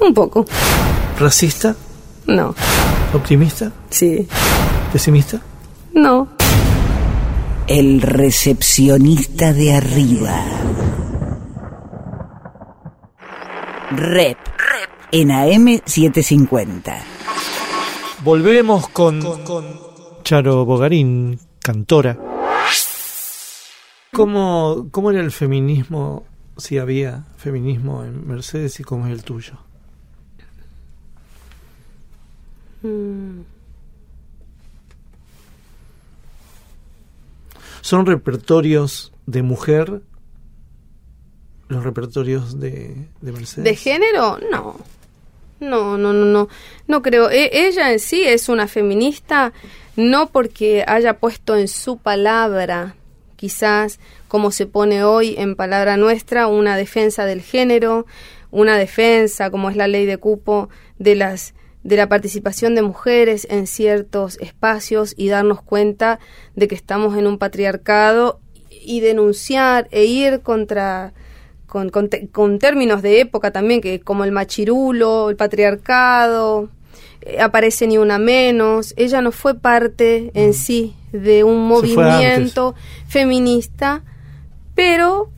[0.00, 0.44] Un poco.
[1.18, 1.74] ¿Racista?
[2.26, 2.54] No.
[3.12, 3.72] ¿Optimista?
[3.90, 4.28] Sí.
[4.92, 5.40] ¿Pesimista?
[5.94, 6.28] No.
[7.66, 10.44] El recepcionista de arriba.
[13.90, 14.36] Rep.
[14.36, 14.90] Rep.
[15.10, 16.96] En AM750.
[18.22, 19.22] Volvemos con,
[20.28, 22.18] Charo Bogarín, cantora.
[24.12, 26.26] ¿Cómo, ¿Cómo era el feminismo,
[26.58, 29.54] si había feminismo en Mercedes y cómo es el tuyo?
[32.82, 33.40] Mm.
[37.80, 40.02] ¿Son repertorios de mujer
[41.68, 43.64] los repertorios de, de Mercedes?
[43.64, 44.38] ¿De género?
[44.52, 44.76] No.
[45.60, 46.48] No, no, no, no,
[46.86, 47.30] no creo.
[47.30, 49.52] E, ella en sí es una feminista,
[49.96, 52.94] no porque haya puesto en su palabra,
[53.36, 53.98] quizás
[54.28, 58.06] como se pone hoy en palabra nuestra, una defensa del género,
[58.50, 61.54] una defensa, como es la ley de cupo, de las
[61.84, 66.18] de la participación de mujeres en ciertos espacios y darnos cuenta
[66.54, 71.14] de que estamos en un patriarcado y denunciar e ir contra
[71.68, 76.70] con, con, términos de época también, que como el machirulo, el patriarcado,
[77.20, 78.94] eh, aparece ni una menos.
[78.96, 82.74] Ella no fue parte en sí de un movimiento
[83.06, 84.02] feminista,
[84.74, 85.30] pero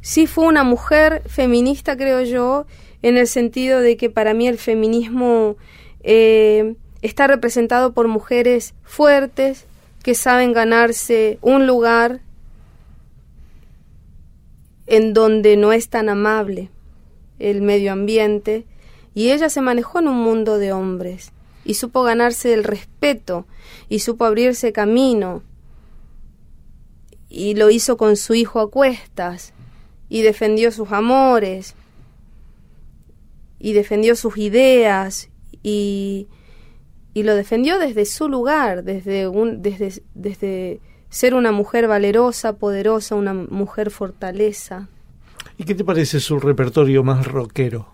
[0.00, 2.66] sí fue una mujer feminista, creo yo,
[3.02, 5.56] en el sentido de que para mí el feminismo
[6.04, 9.66] eh, está representado por mujeres fuertes
[10.04, 12.20] que saben ganarse un lugar
[14.86, 16.70] en donde no es tan amable
[17.38, 18.66] el medio ambiente,
[19.14, 21.32] y ella se manejó en un mundo de hombres,
[21.64, 23.46] y supo ganarse el respeto,
[23.88, 25.42] y supo abrirse camino,
[27.28, 29.52] y lo hizo con su hijo a cuestas,
[30.08, 31.74] y defendió sus amores,
[33.58, 35.30] y defendió sus ideas,
[35.62, 36.28] y,
[37.14, 40.80] y lo defendió desde su lugar, desde, un, desde, desde
[41.14, 44.88] ser una mujer valerosa, poderosa, una mujer fortaleza.
[45.56, 47.86] ¿Y qué te parece su repertorio más rockero?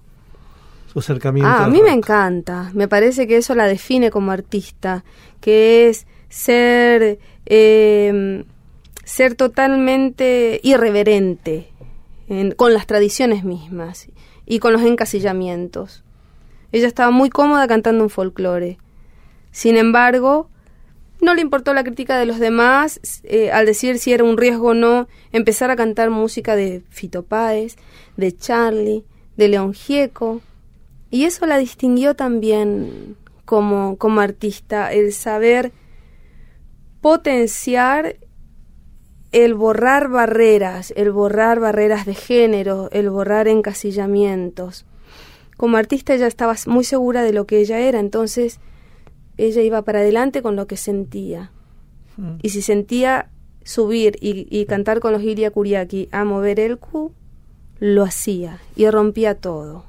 [0.91, 1.51] Su acercamiento.
[1.51, 2.71] Ah, a mí me encanta.
[2.73, 5.05] Me parece que eso la define como artista,
[5.43, 8.45] que es ser em,
[9.05, 11.69] ser totalmente irreverente
[12.57, 14.09] con las tradiciones mismas
[14.47, 16.05] y con los encasillamientos.
[16.73, 18.79] Ella estaba muy cómoda cantando un folclore.
[19.51, 20.49] Sin embargo,
[21.21, 24.69] no le importó la crítica de los demás eh, al decir si era un riesgo
[24.69, 27.77] o no empezar a cantar música de Fito Páez,
[28.17, 29.05] de Charlie,
[29.37, 30.41] de León Gieco.
[31.11, 35.73] Y eso la distinguió también como, como artista, el saber
[37.01, 38.17] potenciar
[39.33, 44.87] el borrar barreras, el borrar barreras de género, el borrar encasillamientos.
[45.57, 48.61] Como artista ella estaba muy segura de lo que ella era, entonces
[49.47, 51.51] ella iba para adelante con lo que sentía.
[52.17, 52.37] Mm.
[52.43, 53.31] Y si sentía
[53.65, 57.13] subir y, cantar con los Iria Kuriaki a mover el cu,
[57.79, 59.85] lo hacía y rompía todo.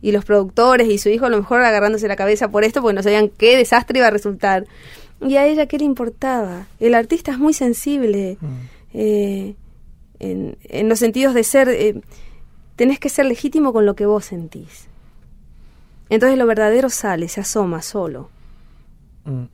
[0.00, 2.94] Y los productores y su hijo a lo mejor agarrándose la cabeza por esto porque
[2.94, 4.66] no sabían qué desastre iba a resultar.
[5.20, 6.66] Y a ella qué le importaba.
[6.78, 8.46] El artista es muy sensible mm.
[8.94, 9.54] eh,
[10.20, 11.68] en, los sentidos de ser...
[11.68, 12.00] Eh,
[12.76, 14.86] tenés que ser legítimo con lo que vos sentís.
[16.10, 18.30] Entonces lo verdadero sale, se asoma solo.
[19.28, 19.44] Mm.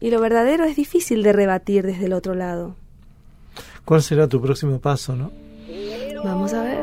[0.00, 2.76] Y lo verdadero es difícil de rebatir desde el otro lado.
[3.84, 5.30] ¿Cuál será tu próximo paso, no?
[6.24, 6.82] Vamos a ver.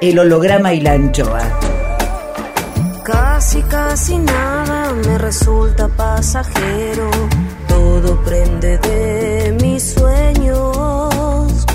[0.00, 1.72] El holograma y la anchoa
[3.02, 7.10] casi casi nada me resulta pasajero,
[7.68, 11.66] todo prende de mis sueños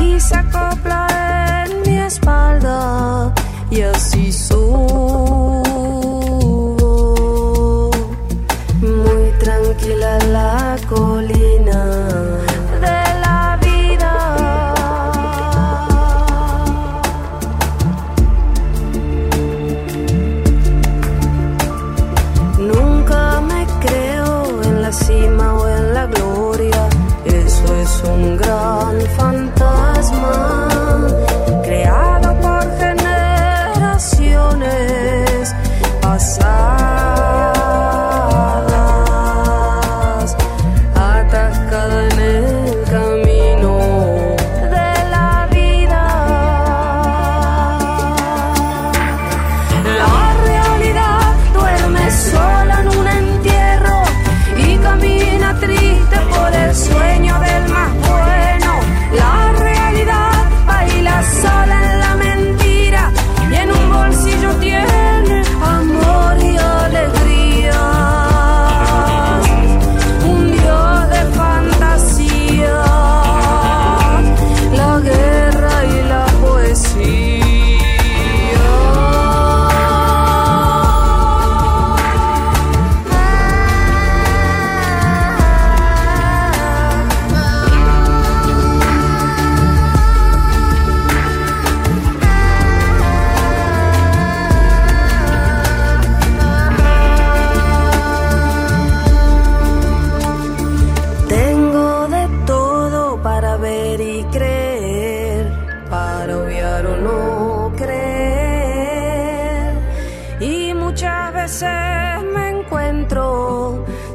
[0.00, 3.32] y se acopla en mi espalda
[3.70, 5.61] y así subo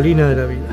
[0.03, 0.67] colina de la vida.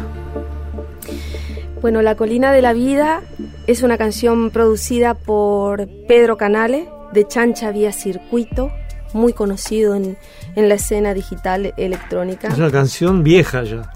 [1.81, 3.21] Bueno, La Colina de la Vida
[3.69, 8.73] es una canción producida por Pedro Canale de Chancha Vía Circuito,
[9.13, 10.19] muy conocido en,
[10.57, 12.49] en la escena digital electrónica.
[12.49, 13.93] Es una canción vieja ya.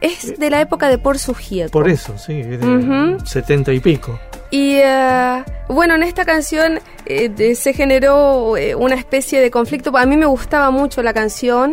[0.00, 1.72] Es de la época de Por Sugieco.
[1.72, 3.26] Por eso, sí, es de Ujú.
[3.26, 4.20] 70 y pico.
[4.52, 9.90] Y eh, bueno, en esta canción eh, de- se generó eh, una especie de conflicto.
[9.96, 11.72] A mí me gustaba mucho la canción.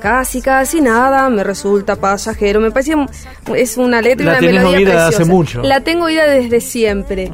[0.00, 2.60] Casi, casi nada, me resulta pasajero.
[2.60, 3.08] Me parecía, mu-
[3.54, 5.32] es una letra y La una melodía oída hace preciosa.
[5.32, 5.62] mucho.
[5.62, 7.30] La tengo oída desde siempre.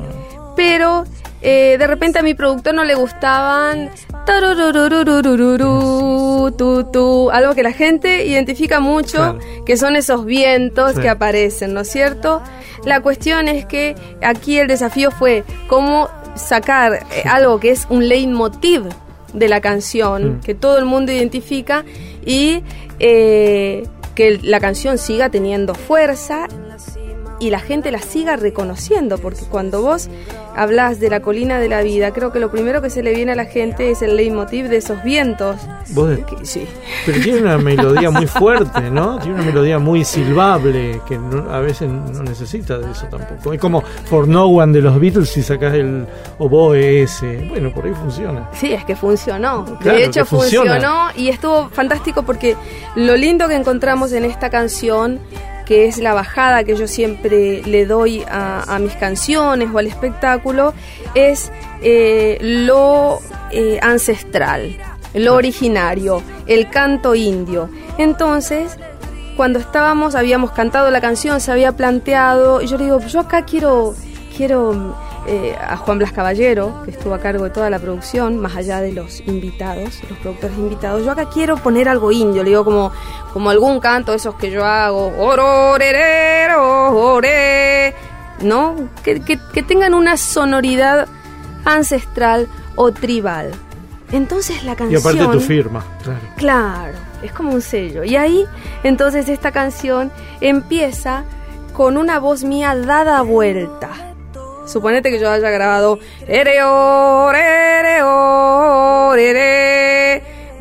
[0.56, 1.04] Pero
[1.42, 3.90] eh, de repente a mi productor no le gustaban
[4.24, 9.38] tarururururururu, tu, tu, algo que la gente identifica mucho, Claro.
[9.64, 11.00] que son esos vientos Sí.
[11.02, 12.42] que aparecen, ¿no es cierto?
[12.84, 18.84] La cuestión es que aquí el desafío fue cómo sacar algo que es un leitmotiv
[19.32, 20.40] de la canción, Mm.
[20.40, 21.84] que todo el mundo identifica
[22.26, 22.62] y
[22.98, 26.48] eh, que la canción siga teniendo fuerza
[27.38, 30.08] y la gente la siga reconociendo, porque cuando vos
[30.56, 33.32] hablas de la colina de la vida, creo que lo primero que se le viene
[33.32, 35.56] a la gente es el leitmotiv de esos vientos.
[35.90, 36.66] Vos de- Que- sí.
[37.04, 39.18] Pero tiene una melodía muy fuerte, ¿no?
[39.18, 43.52] Tiene una melodía muy silbable que no- a veces no necesita de eso tampoco.
[43.52, 46.06] Es como For No One de los Beatles si sacás el
[46.38, 47.46] oboe ese.
[47.50, 48.48] Bueno, por ahí funciona.
[48.54, 49.64] Sí, es que funcionó.
[49.80, 50.72] Claro, de hecho, funciona.
[50.72, 52.56] funcionó y estuvo fantástico porque
[52.94, 55.20] lo lindo que encontramos en esta canción,
[55.66, 59.86] que es la bajada que yo siempre le doy a, a mis canciones o al
[59.88, 60.72] espectáculo,
[61.14, 61.50] es
[61.82, 64.76] eh, lo eh, ancestral,
[65.12, 67.68] lo originario, el canto indio.
[67.98, 68.78] Entonces,
[69.36, 73.44] cuando estábamos, habíamos cantado la canción, se había planteado, y yo le digo, yo acá
[73.44, 73.94] quiero,
[74.36, 74.96] quiero
[75.26, 78.80] eh, a Juan Blas Caballero, que estuvo a cargo de toda la producción, más allá
[78.80, 82.92] de los invitados, los productores invitados, yo acá quiero poner algo indio, le digo como,
[83.32, 85.12] como algún canto, esos que yo hago,
[88.42, 88.76] ¿no?
[89.02, 91.08] Que, que, que tengan una sonoridad
[91.64, 93.52] ancestral o tribal.
[94.12, 95.00] Entonces la Y canción...
[95.00, 96.20] aparte tu firma, claro.
[96.36, 98.04] Claro, es como un sello.
[98.04, 98.44] Y ahí,
[98.84, 101.24] entonces, esta canción empieza
[101.72, 103.90] con una voz mía dada vuelta.
[104.66, 105.98] Suponete que yo haya grabado.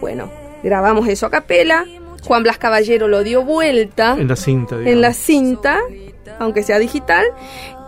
[0.02, 0.30] Bueno,
[0.64, 1.86] grabamos eso a capela.
[2.24, 4.94] Juan Blas Caballero lo dio vuelta En la cinta, digamos.
[4.94, 5.80] en la cinta,
[6.40, 7.24] aunque sea digital,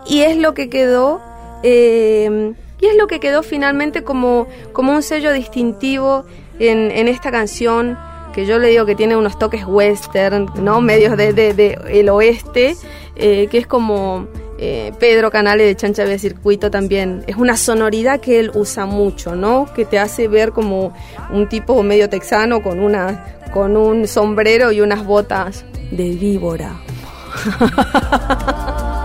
[0.06, 1.20] y es lo que quedó,
[1.64, 6.24] eh, y es lo que quedó finalmente como, como un sello distintivo
[6.60, 7.98] en, en esta canción
[8.32, 10.80] que yo le digo que tiene unos toques western, ¿no?
[10.80, 12.76] Medios de, de- de el oeste,
[13.16, 17.24] eh, que es como eh, Pedro Canale de Chancha de Circuito también.
[17.26, 19.72] Es una sonoridad que él usa mucho, ¿no?
[19.74, 20.92] Que te hace ver como
[21.30, 26.80] un tipo medio texano con una con un sombrero y unas botas de víbora.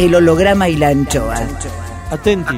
[0.00, 1.36] El holograma y la anchoa.
[2.10, 2.56] Atenti.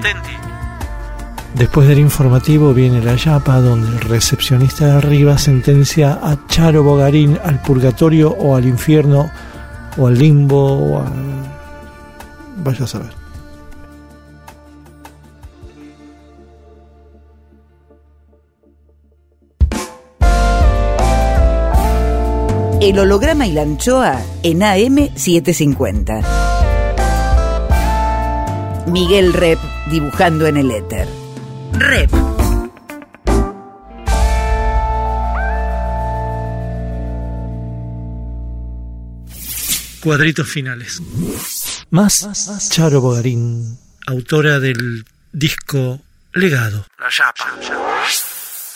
[1.56, 7.36] Después del informativo viene la yapa donde el recepcionista de arriba sentencia a Charo Bogarín
[7.44, 9.28] al purgatorio o al infierno
[9.98, 11.12] o al limbo o a...
[12.58, 13.10] Vaya a saber.
[22.80, 26.41] El holograma y la anchoa en AM750.
[28.92, 29.58] Miguel Rep
[29.90, 31.08] dibujando en el éter.
[31.72, 32.10] Rep.
[40.02, 41.00] Cuadritos finales.
[41.88, 46.02] Más Charo Bogarín, autora del disco
[46.34, 46.84] Legado.
[46.98, 47.56] La Yapa.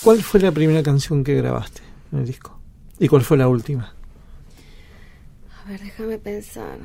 [0.03, 2.59] ¿Cuál fue la primera canción que grabaste en el disco?
[2.99, 3.95] ¿Y cuál fue la última?
[5.63, 6.79] A ver, déjame pensar.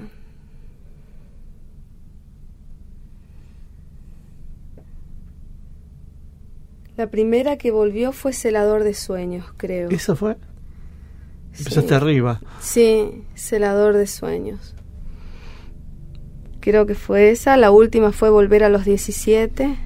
[6.97, 9.89] La primera que volvió fue Celador de Sueños, creo.
[9.89, 10.37] ¿Eso fue?
[11.57, 12.41] Empezaste arriba.
[12.59, 14.75] Sí, Celador de Sueños.
[16.59, 17.57] Creo que fue esa.
[17.57, 19.77] La última fue Volver a los 17.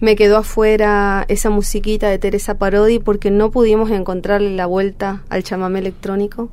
[0.00, 5.42] Me quedó afuera esa musiquita de Teresa Parodi porque no pudimos encontrarle la vuelta al
[5.42, 6.50] chamamé electrónico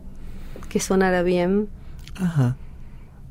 [0.70, 1.70] que sonara bien.
[2.16, 2.58] Ajá.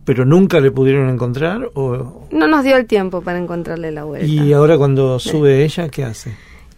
[0.04, 1.70] ¿Pero nunca le pudieron encontrar?
[1.74, 2.26] O...
[2.30, 4.26] No nos dio el tiempo para encontrarle la vuelta.
[4.26, 6.36] ¿Y ahora cuando sube ella, qué hace?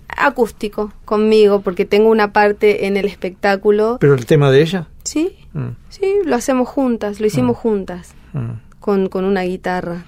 [0.09, 3.99] Acústico, conmigo, porque tengo una parte en el espectáculo.
[4.01, 4.89] ¿Pero el tema de ella?
[5.03, 5.68] Sí, mm.
[5.89, 7.61] sí, lo hacemos juntas, lo hicimos mm.
[7.61, 8.79] juntas, mm.
[8.81, 10.05] con, con una guitarra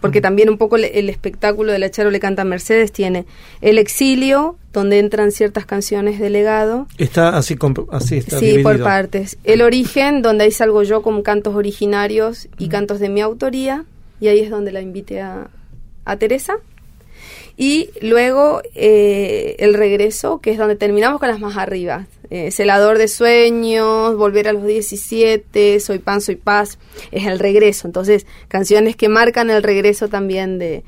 [0.00, 3.26] porque también un poco el, espectáculo de la Charo le canta Mercedes tiene
[3.60, 6.86] el exilio, donde entran ciertas canciones de legado.
[6.98, 7.56] Está así,
[7.90, 9.38] así está Sí, por partes.
[9.44, 13.84] El origen, donde ahí salgo yo con cantos originarios y cantos de mi autoría,
[14.20, 15.50] y ahí es donde la invité a,
[16.04, 16.58] a Teresa.
[17.60, 22.06] Y luego eh, el regreso, que es donde terminamos con las más arriba.
[22.30, 26.78] Eh, celador de sueños, Volver a los 17, Soy pan, soy paz,
[27.10, 27.86] es el regreso.
[27.86, 30.84] Entonces, canciones que marcan el regreso también de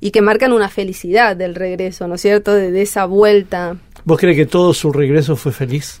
[0.00, 2.54] y que marcan una felicidad del regreso, ¿no es cierto?
[2.54, 3.76] De, esa vuelta.
[4.06, 6.00] ¿Vos crees que todo su regreso fue feliz?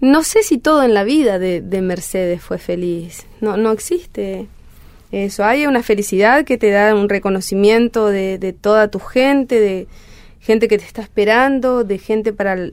[0.00, 3.26] No sé si todo en la vida de, de Mercedes fue feliz.
[3.40, 4.46] No, no existe
[5.10, 5.44] eso.
[5.44, 9.86] Hay una felicidad que te da un reconocimiento de, de toda tu gente, de
[10.40, 12.70] gente que te está esperando, de gente para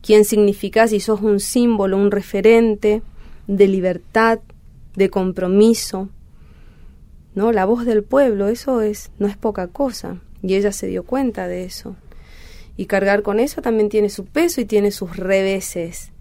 [0.00, 3.02] quien significas y sos un símbolo, un referente
[3.46, 4.38] de libertad,
[4.94, 6.08] de compromiso.
[7.34, 7.52] ¿No?
[7.52, 11.48] La voz del pueblo, eso es no es poca cosa y ella se dio cuenta
[11.48, 11.96] de eso.
[12.76, 16.12] Y cargar con eso también tiene su peso y tiene sus reveses,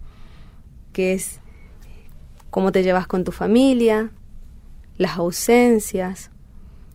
[0.99, 1.39] que es
[2.49, 4.11] cómo te llevas con tu familia,
[4.97, 6.29] las ausencias,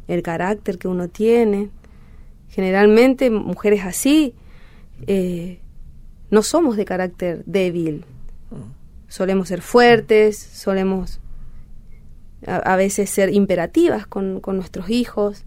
[0.09, 1.71] el carácter que uno tiene.
[2.51, 4.35] Generalmente mujeres así
[5.07, 5.59] eh,
[6.31, 8.05] no somos de carácter débil.
[9.09, 11.19] Solemos ser fuertes, solemos
[12.47, 15.45] a, veces ser imperativas con, con nuestros hijos.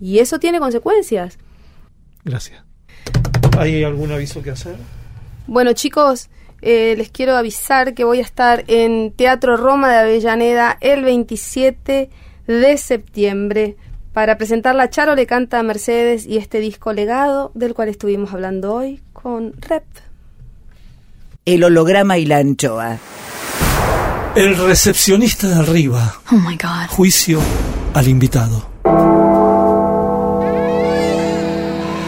[0.00, 1.38] Y eso tiene consecuencias.
[2.24, 2.64] Gracias.
[3.56, 4.74] ¿Hay algún aviso que hacer?
[5.46, 6.30] Bueno, chicos,
[6.66, 12.08] eh, les quiero avisar que voy a estar en Teatro Roma de Avellaneda el 27
[12.46, 13.76] de septiembre
[14.14, 18.32] para presentar la Charo le canta a Mercedes y este disco legado del cual estuvimos
[18.32, 19.84] hablando hoy con Rep.
[21.44, 22.96] El holograma y la anchoa.
[24.34, 26.14] El recepcionista de arriba.
[26.32, 26.88] Oh my God.
[26.88, 27.40] Juicio
[27.92, 28.70] al invitado.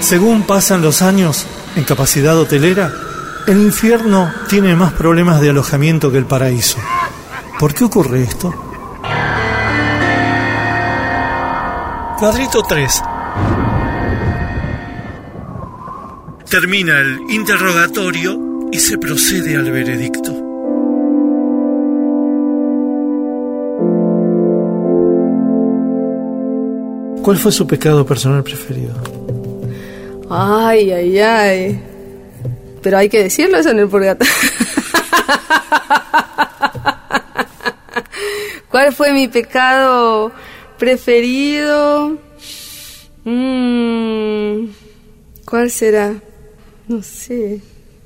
[0.00, 1.46] Según pasan los años
[1.76, 2.90] en capacidad hotelera,
[3.46, 6.78] el infierno tiene más problemas de alojamiento que el paraíso.
[7.58, 8.52] ¿Por qué ocurre esto?
[12.18, 13.02] Cuadrito 3.
[16.50, 20.32] Termina el interrogatorio y se procede al veredicto.
[27.22, 28.94] ¿Cuál fue su pecado personal preferido?
[30.30, 31.95] Ay, ay, ay
[32.86, 34.32] pero hay que decirlo eso en el purgatorio.
[38.70, 40.30] ¿Cuál fue mi pecado
[40.78, 42.16] preferido?
[43.24, 44.66] Mm,
[45.44, 46.14] ¿Cuál será?
[46.86, 47.60] No sé.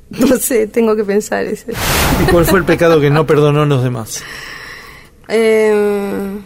[0.09, 1.73] No sé, tengo que pensar ese.
[2.23, 4.23] ¿Y cuál fue el pecado que no perdonó a los demás?
[5.29, 6.39] Eh,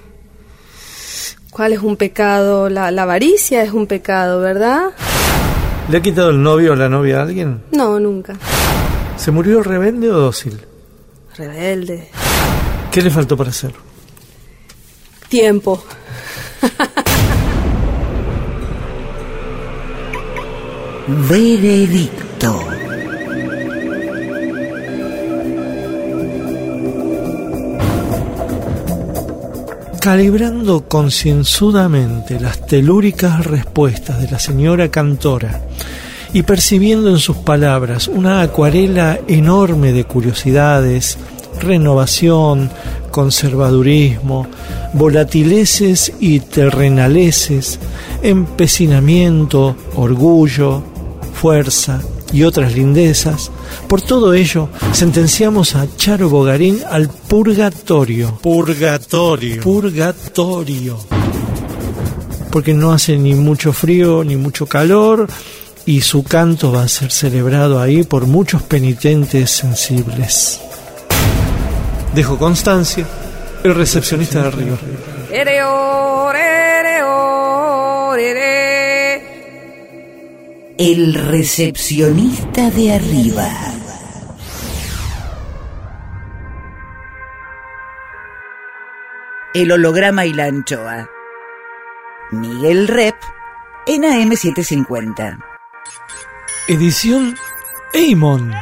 [1.51, 2.69] ¿Cuál es un pecado?
[2.69, 4.91] La, la avaricia es un pecado, ¿verdad?
[5.89, 7.63] ¿Le ha quitado el novio o la novia a alguien?
[7.73, 8.35] No, nunca.
[9.17, 10.59] ¿Se murió rebelde o dócil?
[11.37, 12.11] Rebelde.
[12.91, 13.79] ¿Qué le faltó para hacerlo?
[15.29, 15.85] Tiempo.
[21.29, 22.74] Veredicto.
[30.05, 35.63] Calibrando concienzudamente las telúricas respuestas de la señora cantora
[36.35, 41.17] y percibiendo en sus palabras una acuarela enorme de curiosidades,
[41.59, 42.71] renovación,
[43.11, 44.47] conservadurismo,
[44.93, 47.81] volatileces y terrenaleces,
[48.23, 50.83] empecinamiento, orgullo,
[51.33, 52.03] fuerza
[52.35, 53.53] y otras lindezas,
[53.89, 58.37] por todo ello sentenciamos a Charo Bogarín al purgatorio.
[58.43, 59.63] Purgatorio.
[59.63, 60.99] Purgatorio.
[62.51, 65.29] Porque no hace ni mucho frío ni mucho calor
[65.87, 70.61] y su canto va a ser celebrado ahí por muchos penitentes sensibles.
[72.17, 73.07] Dejo constancia,
[73.63, 74.77] el recepcionista de arriba.
[80.79, 83.49] El recepcionista de arriba.
[89.55, 91.09] El holograma y la anchoa.
[92.33, 93.15] Miguel Rep
[93.87, 95.39] en AM750.
[96.67, 97.37] Edición
[97.93, 98.53] Eimon.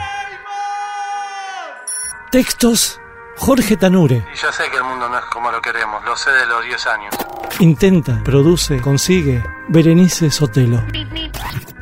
[2.31, 3.01] Textos
[3.37, 4.25] Jorge Tanure.
[4.33, 6.65] Y yo sé que el mundo no es como lo queremos, lo sé de los
[6.65, 7.15] 10 años.
[7.61, 10.83] Intenta, produce, consigue Berenice Sotelo.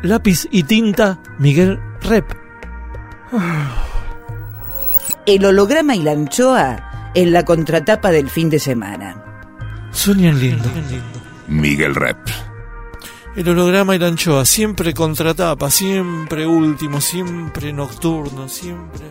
[0.03, 2.33] Lápiz y tinta Miguel Rep.
[5.27, 9.23] El holograma y la anchoa en la contratapa del fin de semana.
[9.91, 10.69] Sueñan lindo.
[11.49, 12.19] Miguel Rep.
[13.37, 19.07] El holograma y la anchoa, siempre contratapa, siempre último, siempre nocturno, siempre...